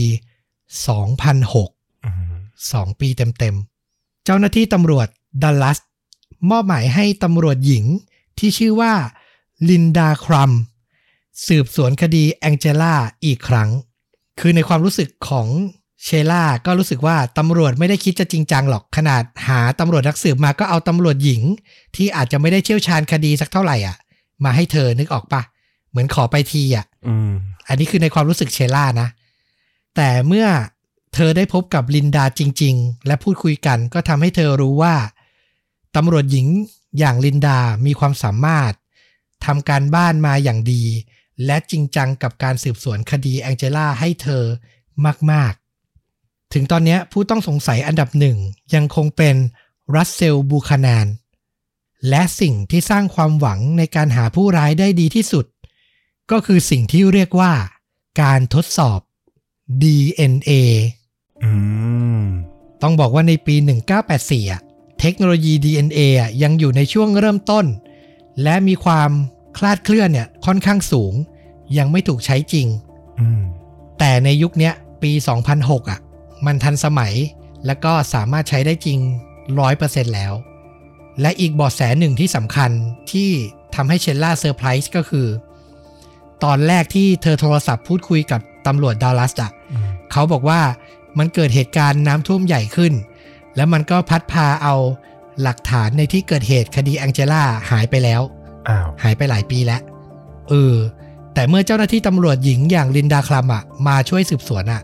[1.02, 2.34] 2006อืม
[2.72, 5.08] สองปีเต็มๆ เจ้าหน้าที่ตำรวจ
[5.42, 5.78] ดัลลัส
[6.50, 7.84] มอบหมายให้ตำรวจหญิง
[8.38, 8.94] ที่ชื่อว่า
[9.70, 10.52] ลินดาครัม
[11.46, 13.70] สืบสวนคดีแองเจล่าอีกครั้ง
[14.38, 15.46] คือในความรู้สึกของ
[16.06, 21.42] เชล่าก็รู้สึกว่าตำรวจไม่ได้คิดจะจริงจังหรอกขนาดหาตำรวจนักสืบมาก็เอาตำรวจหญิง
[21.96, 23.96] ที่อาจจะไม่ได้เชี่ยวชาญคดีสักเท่าไหร่อะ
[24.44, 25.42] มาให้เธอนึกออกปะ
[25.90, 27.30] เหมือนขอไปทีอะอืม
[27.68, 29.08] อันนี้คือในความรู้สึกเชล่านะ
[29.96, 30.46] แต่เมื่อ
[31.14, 34.94] เธอได้พบกับลินดาจริง ๆ และพูดคุยกันก็ทำให้เธอรู้ว่า
[35.96, 36.46] ตำรวจหญิง
[36.98, 38.72] อย่างลินดามีความสามารถ
[39.46, 40.84] ทำการบ้านมาอย่างดี
[41.44, 44.44] และจริงจังกับการสืบสวนคดีแองเจล่าให้เธอ
[45.32, 45.65] มาก ๆ
[46.56, 48.36] ถึงตอนนี้ผู้ต้องสงสัยอันดับหนึ่ง
[48.74, 49.36] ยังคงเป็น
[49.96, 51.06] รัสเซลบูคานาน
[52.08, 55.46] และสิ่งที่สร้างความหวังในการหาผู้ร้ายได้ดีที่สุด
[56.30, 57.52] ก็คือสิ่งที่เรียกว่า
[58.22, 59.00] การทดสอบ
[59.82, 60.52] DNA
[61.44, 61.50] อื
[62.22, 62.24] ม
[62.82, 63.54] ต้องบอกว่าในปี
[64.02, 64.60] 1984อะ
[65.00, 67.66] เทคโนโลยี DNA อะยังอยู่ในช่วงเริ่มต้น
[68.42, 69.10] และมีความ
[69.58, 71.12] คลาดเคลื่อนเนี่ยค่อนข้างสูง
[71.78, 72.66] ยังไม่ถูกใช้จริง
[73.20, 73.42] อืม
[73.98, 75.12] แต่ในยุคเนี้ยปี
[75.52, 76.00] 2006อะ
[76.44, 77.14] มันทันสมัย
[77.66, 78.98] แล้วก็สามารถใช้ได้จริง
[79.56, 80.32] 100%แล้ว
[81.20, 82.70] และอีกเบาะแสหนึ่งที่สำคัญ
[83.12, 83.30] ที่
[83.74, 85.26] ทำให้เชลล่าเซอร์ไพรส์ก็คือ
[86.44, 90.60] ตอนแรกที่เธอโทรศัพท์พูดคุยกับตำรวจดัลลัสอะอืมเขาบอกว่า
[91.18, 92.92] มันเกิดเหตุการณ์น้ำท่วมใหญ่ขึ้น
[93.56, 94.74] แล้วมันก็พัดพาเอา
[95.42, 98.20] หลักฐานในที่เกิดเหตุคดีแองเจล่าหายไปแล้ว
[98.68, 99.80] อ้าวหายไปหลายปีแล้ว
[100.48, 100.74] เออ
[101.34, 104.82] แต่เมื่อเจ้าหน้าที่ตำรวจหญิงอย่างลินดาคลัมอะมาช่วยสืบสวนอะ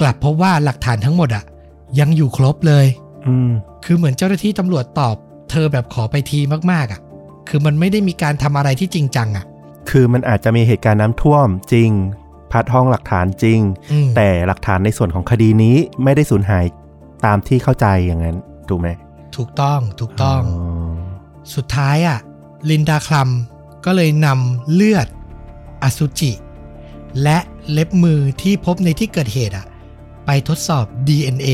[0.00, 1.44] กลับพบว่าหลักฐานทั้งหมดอะ
[2.00, 2.86] ยังอยู่ครบเลย
[3.26, 3.50] อืม
[3.84, 5.16] คือเหมือนเจ้าหน้าที่ตำรวจตอบ
[5.50, 6.40] เธอแบบขอไปที
[6.72, 7.00] มากๆอะ
[7.48, 9.44] คือมันไม่ได้มีการทำอะไรที่จริงจังอะ
[9.90, 11.90] คือมันอาจจะมีเหตุการณ์น้ำท่วมจริง
[12.52, 13.60] พัดห้องหลักฐานจริง
[13.92, 16.64] อืมแต่หลักฐานในส่วนของคดีนี้ไม่ได้สูญหาย
[17.24, 18.36] ตามที่เข้าใจอย่างนั้น
[18.68, 18.88] ถูกไหม
[19.36, 20.40] ถูกต้องถูกต้อง
[21.54, 22.18] สุดท้ายอะ
[22.70, 23.30] ลินดาคลัม
[23.84, 25.06] ก็เลยนำเลือด
[25.82, 26.32] อสุจิ
[27.22, 27.38] และ
[27.70, 29.66] เล็บมือที่พบในที่เกิดเหตุอะ
[30.26, 31.50] ไปทดสอบ DNA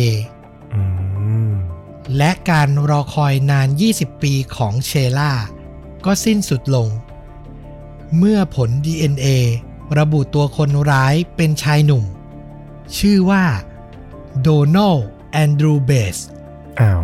[0.75, 0.83] อื
[1.49, 1.53] ม
[2.17, 5.33] และการรอคอยนาน 20 ปีของเชล่า
[6.05, 6.89] ก็สิ้นสุดลง
[8.19, 9.29] เมื่อผล DNA
[9.99, 12.05] ระบุตัวคนร้ายเป็นชายหนุ่ม
[12.99, 13.45] ชื่อว่า
[14.41, 14.97] โดนัล
[15.33, 16.17] แอนดรูเบส
[16.81, 17.03] อ้าว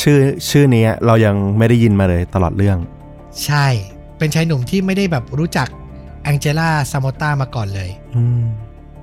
[0.00, 2.78] ชื่อชื่อเนี้ยเรายังไม่ได้ยินมาเลยตลอดเรื่อง
[3.44, 3.66] ใช่
[4.18, 5.68] เป็นชายหนุ่มที่ไม่ได้แบบรู้จัก
[6.22, 8.42] แองเจล่าซามอต้ามาก่อนเลยอืม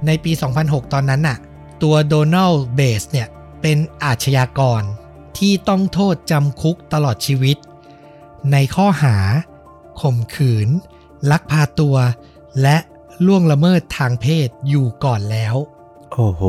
[0.05, 1.37] ในปี 2006 ตอนนั้นน่ะ
[1.83, 3.27] ตัวโดนัลเบสเนี่ย
[3.61, 4.81] เป็นอาชญากร
[5.37, 7.57] ที่ต้องโทษจำคุกตลอดชีวิต
[8.51, 9.17] ในข้อหา
[10.01, 10.69] ข่มขืน
[11.31, 11.95] ลักพาตัว
[12.61, 12.77] และ
[13.25, 15.55] ล่วงละเมิดทางเพศอยู่ก่อนแล้ว
[16.13, 16.43] โอ้โห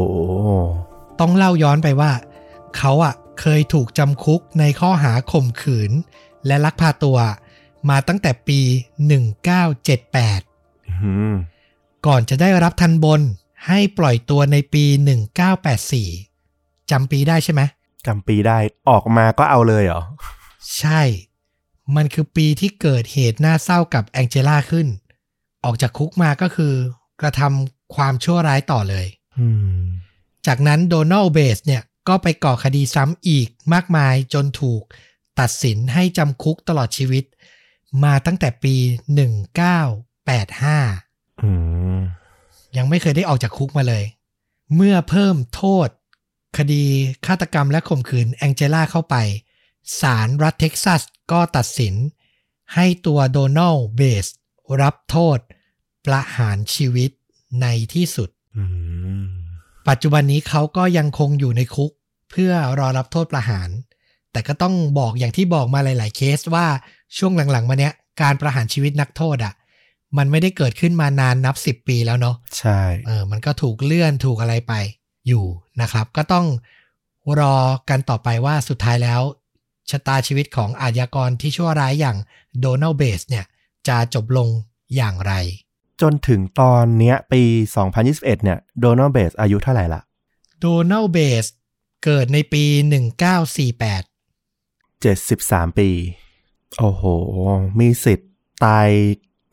[1.20, 2.12] ต้องเล่าย้อนไปว่า
[2.76, 5.92] เขาอะเคยถูกจำคุกในข้อหาข่มขืน
[6.46, 7.18] และลักพาตัว
[7.88, 8.60] มาตั้งแต่ปี
[9.40, 11.34] 1978อืม
[12.06, 13.20] ก่อนจะได้รับทันบน
[13.66, 14.84] ให้ปล่อยตัวในปี
[16.08, 17.62] 1984จำปีได้ใช่ไหม
[18.06, 18.58] จำปีได้
[18.90, 20.02] ออกมาก็เอาเลยเหรอ
[20.78, 21.02] ใช่
[21.96, 24.86] มันคือปีที่เกิดเหตุน่าเศร้ากับแองเจล่าขึ้น
[25.64, 26.74] ออกจากคุกมาก็คือ
[27.20, 29.06] กระทำความชั่วร้ายต่อเลย
[29.38, 29.82] อืม
[30.46, 34.82] จากนั้นโดนัลเบสเนี่ยก็ไปก่อคดีซ้ำอีกมากมายจนถูก
[35.40, 37.24] ตัดสินให้จำคุกตลอดชีวิต
[38.04, 38.74] มาตั้งแต่ปี
[39.68, 41.50] 1985อื
[41.98, 42.00] ม
[42.76, 44.04] ยังไม่เคยได้ออกจากคุกมาเลย
[44.74, 45.88] เมื่อเพิ่มโทษ
[46.58, 46.84] คดี
[47.26, 49.16] ฆาตกรรมและข่มขืนแองเจล่าเข้าไป
[50.00, 51.00] ศาลรัฐเท็กซัส
[51.32, 51.94] ก็ตัดสิน
[52.74, 54.26] ให้ตัวโดนัลเบส
[54.80, 55.38] รับโทษ
[56.06, 57.10] ประหารชีวิต
[57.60, 58.64] ในที่สุดอื
[59.22, 59.24] ม
[59.88, 61.90] ปัจจุบันนี้เขาก็ยังคงอยู่ในคุก
[62.30, 63.68] เพื่อรอรับโทษประหาร
[64.32, 66.66] แต่ก็ต้องบอกอย่างที่บอกมาหลาย ๆ เคสว่า
[67.16, 69.54] ช่วงหลัง ๆ มาเนี้ยการประหารชีวิตนักโทษอะ
[70.18, 74.74] มันไม่ได้เกิดขึ้นมานานนับสิบปีแล้วเนาะใช่เออมันก็ถูกเลื่อนถูกอะไรไป
[75.28, 75.44] อยู่
[75.80, 76.46] นะครับ ก็ต้อง
[77.40, 77.56] รอ
[77.90, 79.20] กันต่อไปว่าสุดท้ายแล้ว
[79.88, 82.16] เชชะตาชีวิตของอาชญากรที่ชั่วร้ายอย่าง
[82.58, 83.44] โดนัลเบสเนี่ย
[83.88, 84.48] จะจบลง
[84.96, 85.32] อย่างไร
[86.00, 87.42] จนถึงตอนเนี้ยปี
[87.88, 90.00] 2021 เนี่ยโดนัลเบสอายุเท่าไหร่ละ
[90.60, 91.44] โดนัลเบส
[92.04, 92.64] เกิดในปี
[93.42, 95.90] 1948 73 ปี
[96.78, 97.02] โอ้โห
[97.78, 98.30] มีสิทธิ์
[98.64, 98.88] ตาย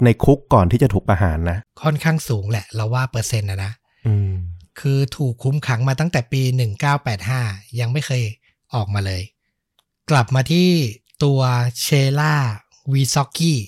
[0.03, 3.71] ในคุกก่อนที่จะถูกประหารนะ ค่อนข้างสูงแหละ เราว่าเปอร์เซ็นต์นะนะ
[4.07, 4.31] อืม
[4.79, 6.41] คือถูกคุมขังมาตั้งแต่ปี
[7.09, 8.23] 1985 ยังไม่เคย
[8.75, 9.21] ออกมาเลย
[10.09, 10.69] กลับมาที่
[11.23, 11.41] ตัว
[11.81, 11.87] เช
[12.19, 12.35] ล่า
[12.91, 13.59] วีซอกกี้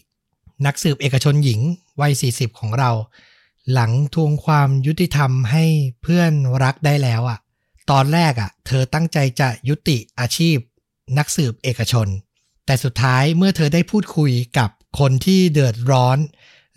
[0.66, 1.60] นักสืบเอกชนหญิง
[2.02, 2.92] วัย 40 ของเรา
[3.74, 5.66] หลังทวงความยุติธรรมให้
[6.02, 7.40] เพื่อนรักได้แล้วอะ่ะ
[7.92, 10.58] ตอนแรกอะ่ะ เธอตั้งใจจะยุติอาชีพ
[11.18, 12.08] นักสืบเอกชน
[12.66, 16.18] แต่สุดท้ายเมื่อเธอได้พูดคุยกับ คนที่เดือดร้อน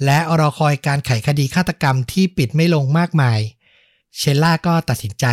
[0.05, 3.40] และรอคอยการไขคดีฆาตกรรมที่ปิดไม่ลงมากมาย
[4.16, 5.27] เชลล่าก็ตัดสินใจ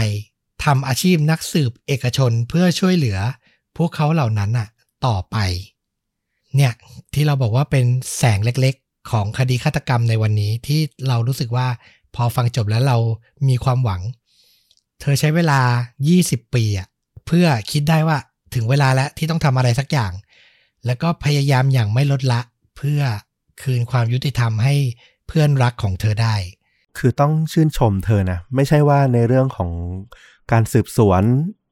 [0.63, 3.17] ทำอาชีพนักสืบเอกชนเพื่อช่วยเหลือ
[3.77, 4.67] พวกเขาเหล่านั้นน่ะ
[5.05, 5.37] ต่อไป
[6.55, 6.73] เนี่ย
[7.13, 7.85] ที่เราบอกว่าเป็น
[8.17, 11.67] แสงเล็กๆ ของคดีฆาตกรรมในวันนี้ที่เรารู้สึกว่า
[12.15, 12.97] พอฟังจบแล้วเรา
[13.47, 14.01] มีความหวัง
[15.01, 15.59] เธอใช้เวลา
[16.07, 16.87] 20 ปีอะ
[17.25, 18.17] เพื่อคิดได้ว่า
[18.53, 20.11] ถึงเวลาแล้วที่ต้องทำอะไรสักอย่าง
[20.85, 22.41] แล้วก็พยายามอย่างไม่ลดละ
[22.79, 23.01] เพื่อ
[23.61, 24.75] คืนความยุติธรรมให้
[25.27, 26.35] เพื่อนรักของเธอได้
[26.97, 29.71] คือต้องชื่นชมเธอนะ ไม่ใช่ว่าในเรื่องของ
[30.51, 31.23] การสืบสวน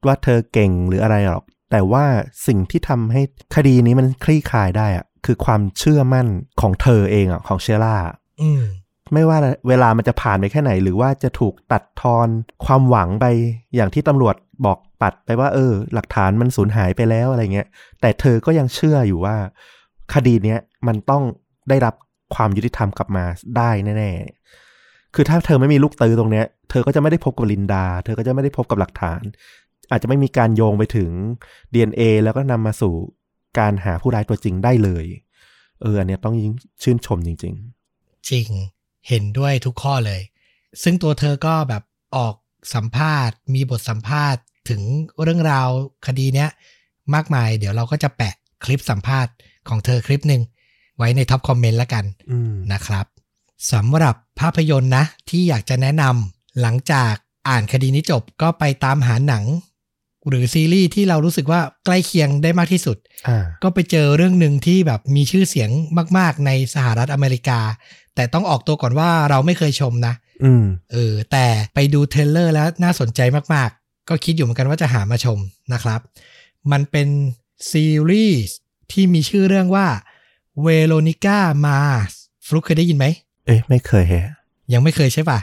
[0.06, 2.04] ว่าเธอเก่งหรืออะไรหรอก แต่ว่า
[2.46, 3.22] สิ่งที่ทำให้
[3.54, 6.26] คดีนี้มันคลี่คลายได้อะคือความเชื่อมั่น
[6.60, 7.96] ของเธอเองอะของเชล่า
[8.42, 8.62] อืม
[9.12, 12.28] ไม่ว่าเวลามันจะผ่านไปแค่ไหน หรือว่าจะถูกตัดทอน
[12.64, 13.26] ความหวังไป
[13.74, 17.68] อย่างที่ตำรวจบอกปัดไปว่า เออ หลักฐานมันสูญหายไปแล้วอะไรเงี้ย
[18.00, 19.36] แต่เธอก็ยังเชื่ออยู่ว่า
[20.14, 21.22] คดีเนี้ยมันต้อง
[21.68, 21.94] ได้รับ
[22.34, 23.24] ความยุติธรรมกลับมา
[23.56, 29.22] ได้แน่ๆ คือถ้าเธอไม่มีลูกตือตรงเนี้ย เธอก็จะไม่ได้พบกับลินดา เธอก็จะไม่ได้พบกับหลักฐาน
[29.90, 31.10] อาจจะไม่มีการโยงไปถึง
[31.72, 32.94] DNA แล้วก็นำมาสู่
[33.58, 35.06] การหาผู้ร้ายตัวจริงได้เลย
[35.82, 37.54] เอออันเนี้ยต้องยิ่งชื่นชมจริงจริง
[39.08, 40.20] เห็นด้วยทุกข้อเลย
[40.82, 41.82] ซึ่งตัวเธอก็แบบ
[42.16, 42.34] ออก
[42.74, 44.82] สัมภาษณ์ มีบทสัมภาษณ์ถึง
[45.22, 45.68] เรื่องราว
[46.06, 46.50] คดีเนี้ย
[47.14, 49.32] มากมาย เดี๋ยวเราก็จะแปะคลิปสัมภาษณ์
[49.70, 50.42] ของเธอคลิปหนึ่ง
[50.98, 53.06] ไว้ในท็อปคอมเมนต์แล้วกันๆอืมนะครับ
[53.72, 57.14] สำหรับภาพยนตร์นะ ที่อยากจะแนะนำหลังจาก
[57.48, 59.44] อ่านคดีนี้จบก็ไปตามหาหนัง
[60.28, 62.96] หรือซีรีส์ที่เรารู้สึกว่าใกล้เคียงได้มากที่สุด
[63.28, 65.70] อ่าก็ไปเจอเรื่องหนึ่งที่แบบมีชื่อเสียง
[66.18, 67.60] มาก ๆ ในสหรัฐอเมริกา
[68.14, 73.20] แต่ต้องออกตัวก่อนว่าเราไม่เคยชมนะอืมเออแต่ไปดู trailer แล้วน่าสนใจ
[73.54, 75.38] มาก ๆ ก็คิดอยู่เหมือนกันว่าจะหามาชม
[75.72, 76.00] นะครับ
[76.72, 77.08] มันเป็น
[77.70, 78.56] ซีรีส์
[78.92, 79.86] ที่มีชื่อเรื่องว่า
[80.62, 82.12] Veronica Mars
[82.46, 83.06] ฟลุกเคยได้ยินไหม
[83.46, 84.34] เอ๊ะ ไม่เคยแฮะ
[84.72, 85.38] ยังไม่เคยใช่ป่ะ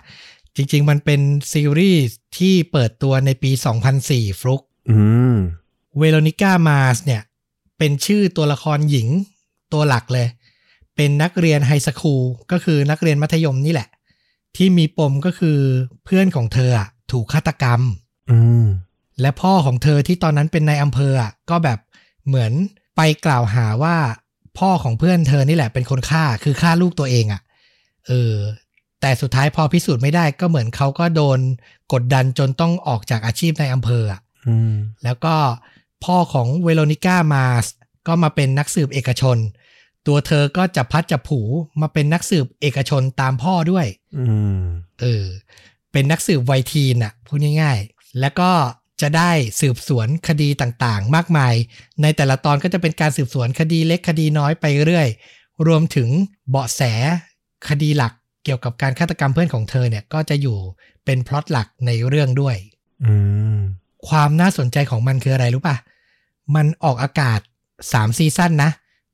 [0.56, 3.52] จริง ๆ มันเป็นซีรีส์ที่เปิดตัวในปี
[3.96, 4.98] 2004 ฟลุกอื
[5.34, 5.38] ม
[5.98, 7.22] เวโรนิก้ามาสเนี่ย
[7.78, 9.08] เป็นชื่อตัวละครหญิง
[9.74, 10.28] ตัวหลักเลย
[10.96, 13.90] เป็นนักเรียนไฮสคูลก็คือนักเรียนมัธยมนี่แหละ
[14.56, 15.60] ที่มีปมก็คือ
[16.04, 17.82] เพื่อนของเธออะถูกฆาตกรรม
[18.32, 18.66] อืม
[19.22, 21.80] และพ่อของเธอที่ตอนนั้นเป็นนายอำเภออะก็แบบ
[22.28, 22.52] เหมือน
[22.96, 23.98] ไปกล่าวหาว่า
[24.60, 27.42] พ่อของเพื่อนเธอนี่แหละเป็นคนฆ่าคือฆ่าลูกตัวเองอะ
[28.08, 28.34] เออ
[29.02, 31.40] แต่สุดท้ายพอพิสูจน์ไม่ได้ก็เหมือนเขาก็โดน
[31.94, 35.36] กดดันจนต้องออกจากอาชีพในอำเภออะอืมแล้วก็
[36.06, 37.66] พ่อของเวโรนิก้ามาส
[38.08, 39.38] ก็มาเป็นนักสืบเอกชน
[40.08, 41.40] ตัวเธอก็จะพัดจะผู
[41.82, 43.86] มาเป็นนักสืบเอกชนตามพ่อด้วย
[44.18, 44.26] อื
[44.60, 44.62] ม
[45.02, 45.26] เออ
[45.92, 48.52] เป็นนักสืบวัยทีนอะพูดง่ายๆ แล้วก็
[49.02, 49.32] จะได้
[49.62, 51.54] สืบสวนคดีต่างๆ มากมาย
[52.02, 55.08] ในแต่ละตอนก็จะเป็นการสืบสวนคดีเล็กคดีน้อยไปเรื่อย
[55.68, 56.10] รวมถึง
[56.50, 56.82] เบาะแส
[57.68, 60.58] คดีหลักเกี่ยวกับการฆาตกรรมเพื่อนของเธอเนี่ยก็จะอยู่
[61.06, 62.56] เป็นพล็อตหลักในเรื่องด้วย
[63.04, 63.14] อื
[63.56, 63.60] ม
[64.08, 65.78] ความน่าสนใจของมันคืออะไรรู้ป่ะ
[66.56, 67.40] มันออกอากาศ
[67.80, 68.72] 3ซีซั่นนะ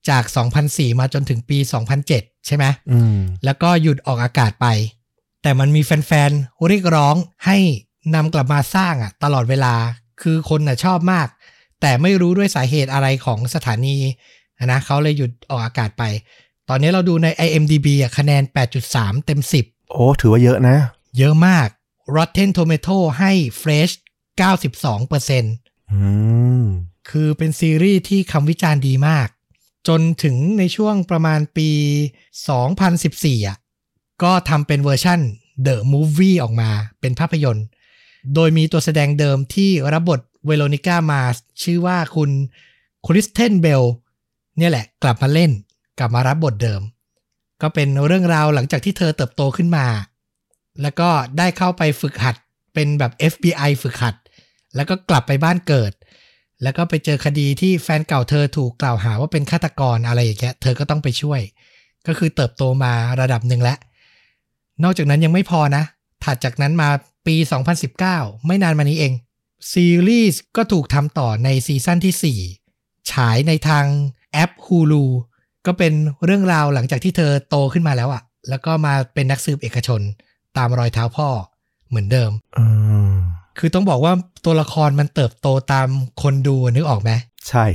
[0.09, 0.23] จาก
[0.61, 1.57] 2004 มาจนถึงปี
[2.01, 4.67] 2007 ใช่ไหมอืมแล้วก็หยุดออกอากาศไป
[5.41, 7.15] แต่มันมีแฟนๆเรียกร้อง
[7.45, 7.57] ให้
[8.15, 9.73] นำกลับมาสร้างอะตลอดเวลา
[10.21, 11.27] คือคนน่ะชอบมาก
[11.81, 13.97] แต่ไม่รู้ด้วยสาเหตุอะไรของสถานี
[14.71, 16.03] นะเขาเลยหยุดออกอากาศไป
[16.69, 18.43] ตอนนี้เราดูใน IMDB อะคะแนน
[18.83, 20.77] 8.3 เต็ม 10 โอ้ ถือว่าเยอะนะ
[21.17, 21.67] เยอะมาก
[22.15, 23.93] Rotten Tomato ให้ Fresh
[24.71, 26.01] 92%อื
[26.61, 26.65] ม
[27.09, 29.27] คือเป็นซีรีส์ที่คำวิจารณ์ดีมาก
[29.87, 31.69] จนถึงในช่วงประมาณปี
[32.53, 33.57] 2014อะ
[34.23, 35.19] ก็ทำเป็นเวอร์ชั่น
[35.67, 37.65] The Movie ออกมาเป็นภาพยนตร์
[38.35, 41.21] โดยมีตัวแสดงเดิมที่รับบท Veronica Mars
[41.63, 42.29] ชื่อว่าคุณ
[43.05, 43.83] Kristen Bell
[44.57, 45.51] เนี่ยแหละ กลับมาเล่น
[45.99, 46.81] กลับมารับบทเดิม
[47.61, 49.87] ก็เป็นเรื่องราวหลังจากที่เธอเติบโตขึ้นมา
[50.81, 52.35] แล้วก็ได้เข้าไปฝึกหัด
[52.73, 54.15] เป็นแบบ FBI ฝึกหัด
[54.75, 55.91] แล้วก็กลับไปบ้านเกิด
[56.63, 61.41] แล้วก็ไปเจอคดีที่แฟนเก่าเธอถูกกล่าวหาว่าเป็นฆาตกรอะไรอย่างเงี้ย เธอก็ต้องไปช่วย
[62.07, 63.77] ก็คือเติบโตมาระดับหนึ่งแล้ว
[64.83, 65.83] นอกจากนั้นยังไม่พอนะ
[66.23, 66.89] ถัดจากนั้นมา
[67.27, 67.35] ปี
[67.91, 69.13] 2019 ไม่นานมานี้เอง
[69.73, 73.85] ซีรีส์ก็ถูกทำต่อในซีซั่นที่ 4 ฉายในทาง
[74.31, 75.05] แอป Hulu
[75.65, 75.93] ก็เป็น
[76.25, 80.01] เรื่องราวหลังจากที่เธอโตขึ้นมาแล้วอะแล้วก็มาเป็นนักสืบเอกชน
[80.57, 81.29] ตามรอยเท้าพ่อ
[81.89, 82.65] เหมือนเดิมอื
[83.13, 83.15] ม
[83.59, 84.13] คือต้องบอกว่า
[84.45, 85.87] ตัวละครมันเติบโตตาม
[86.21, 87.11] คนดูนึกออกไหม
[87.49, 87.65] ใช่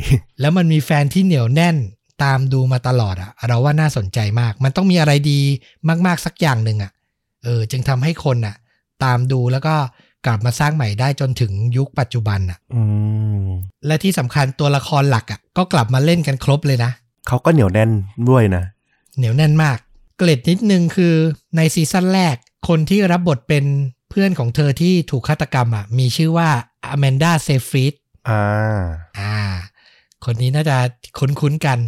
[0.41, 1.77] แล้วมันมีแฟนที่เหนียวแน่น
[2.23, 5.41] ตามดูมาตลอดอะเราว่าน่าสนใจมาก มันต้องมีอะไรดี
[6.07, 6.91] มาก ๆ สักอย่างหนึ่งอะ
[7.45, 8.57] เออจึงทำให้คนอะ
[9.05, 9.75] ตามดูแล้วก็
[10.27, 12.83] กลับมาสร้างใหม่ได้จนถึงยุคปัจจุบันอะอื
[13.43, 13.47] ม
[13.87, 16.91] และที่สำคัญตัวละครหลักอะก็กลับมาเล่นกันครบเลยนะ
[17.27, 17.91] เขาก็เหนียวแน่น
[18.31, 18.65] ด้วยนะ
[19.17, 19.79] เหนียวแน่นมาก
[20.19, 21.15] เกร็ดนิดนึงคือ
[21.57, 22.37] ในซีซั่นแรก
[22.69, 23.65] คนที่รับบทเป็น
[24.11, 26.49] เพื่อนของเธอที่ถูกฆาตกรรมอะ มีชื่อว่า
[26.85, 27.95] Amanda Seyfried
[28.29, 28.43] อ่า
[29.19, 29.37] อ่า
[30.25, 30.77] คนนี้น่าจะ
[31.19, 31.79] คุ้นๆกัน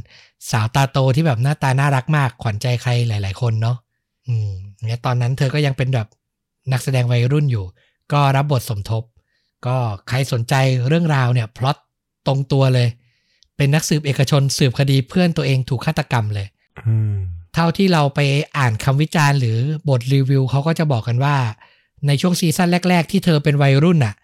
[0.51, 3.77] สาวตาโตที่แบบหน้าตาน่ารักมาก ขวัญใจใครหลาย ๆ คนเนาะ
[4.27, 4.51] อืม
[4.87, 6.07] เนี่ยตอนนั้นเธอก็ยังเป็นแบบ
[6.73, 7.65] นักแสดงวัยรุ่นอยู่
[8.13, 9.03] ก็รับบทสมทบ
[9.67, 9.77] ก็
[10.09, 10.55] ใครสนใจ
[10.89, 11.77] เรื่องราวเนี่ยพล็อต
[12.27, 12.89] ตรงตัวเลย
[13.57, 16.47] เป็นนักสืบเอกชนสืบคดีเพื่อนตัวเองถูกฆาตกรรมเลย
[16.87, 17.15] อืม
[17.55, 18.21] เท่าที่เราไป
[18.57, 21.37] อ่านคำวิจารณ์หรือบทรีวิวเขาก็จะบอกกันว่า
[22.07, 24.15] ในช่วงซีซั่นแรก ๆ ที่เธอเป็นวัยรุ่นน่ะ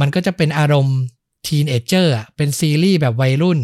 [0.00, 0.98] มันก็จะเป็นอารมณ์
[1.46, 3.58] teenager เป็นซีรีส์แบบวัยรุ่น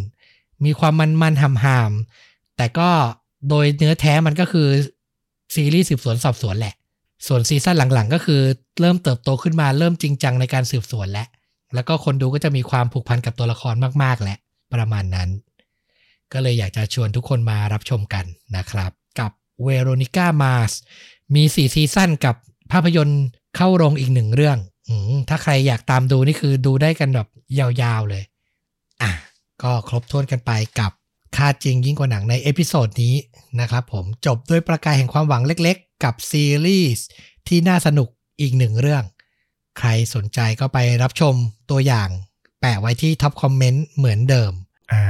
[0.65, 2.91] มีความมันๆห่ามๆแต่ก็
[3.49, 4.69] โดยเนื้อแท้มันก็คือ
[5.55, 6.75] ซีรีส์สืบสวนสอบสวนแหละ
[7.27, 8.41] ส่วนซีซั่นหลังๆ ก็คือ
[8.81, 11.27] เริ่มเติบโตขึ้นมาเริ่มจริงจังในการสืบสวนแล้ว
[11.75, 14.39] แล้วก็คนดูก็จะมีความผูกพันกับตัวละครมากๆแหละ
[14.75, 15.29] ประมาณนั้น
[16.33, 18.25] ก็เลยอยากจะชวนทุกคนมารับชมกัน
[18.57, 19.31] นะครับ กับ
[19.65, 20.73] Veronica Mars
[21.35, 22.37] มี4ซีซั่นกับ
[22.73, 23.25] ภาพยนตร์
[23.57, 24.91] เข้าโรงอีกหนึ่งเรื่องอ
[25.29, 27.29] ถ้าใครอยากตามดูนี่คือดูได้กันแบบ
[27.59, 28.23] ยาวๆเลย
[29.03, 29.11] อะ
[29.63, 30.93] ก็ครบถ้วนกันไปกับ
[31.37, 33.15] ฆาตจริงยิ่งกว่าหนังใน episode นี้
[33.61, 37.05] นะครับผมจบด้วยประกายแห่งความหวังเล็กๆ กับซีรีส์
[37.49, 38.09] ที่น่าสนุก
[38.41, 39.05] อีกหนึ่งเรื่อง
[39.79, 41.35] ใครสนใจก็ไปรับชม
[41.71, 42.09] ตัวอย่าง
[42.61, 44.53] แปะไว้ที่ top comment เหมือนเดิม
[44.93, 45.05] อ่า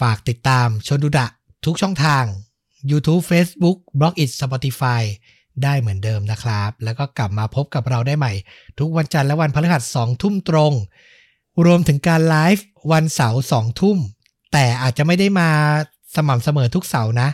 [0.00, 1.26] ฝากติดตามชนดูดะ
[1.64, 2.24] ทุกช่องทาง
[2.90, 5.02] YouTube Facebook b l o g i t Spotify
[5.62, 8.32] ได้เหมือนเดิมนะครับ แล้วก็กลับมาพบกับเราได้ใหม่
[8.78, 10.72] ทุกวันจันทร์และวันพฤหัสสองทุ่มตรง
[11.64, 13.98] รวมถึงการไลฟ์วันเสาร์สองทุ่ม
[14.52, 15.48] แต่อาจจะไม่ได้มา
[16.16, 17.28] สม่ำเสมอทุกเสาร์นะ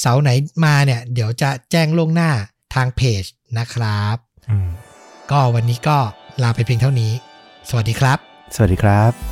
[0.00, 0.30] เสาร์ไหน
[0.64, 2.30] มาเนี่ย เดี๋ยวจะแจ้งล่วงหน้า
[2.74, 3.24] ทางเพจ
[3.58, 4.16] นะครับ
[4.50, 4.68] อืม
[5.30, 5.98] ก็วันนี้ก็
[6.42, 7.12] ลาไปเพียงเท่านี้
[7.68, 8.18] สวัสดีครับ
[8.54, 9.31] สวัสดีครับ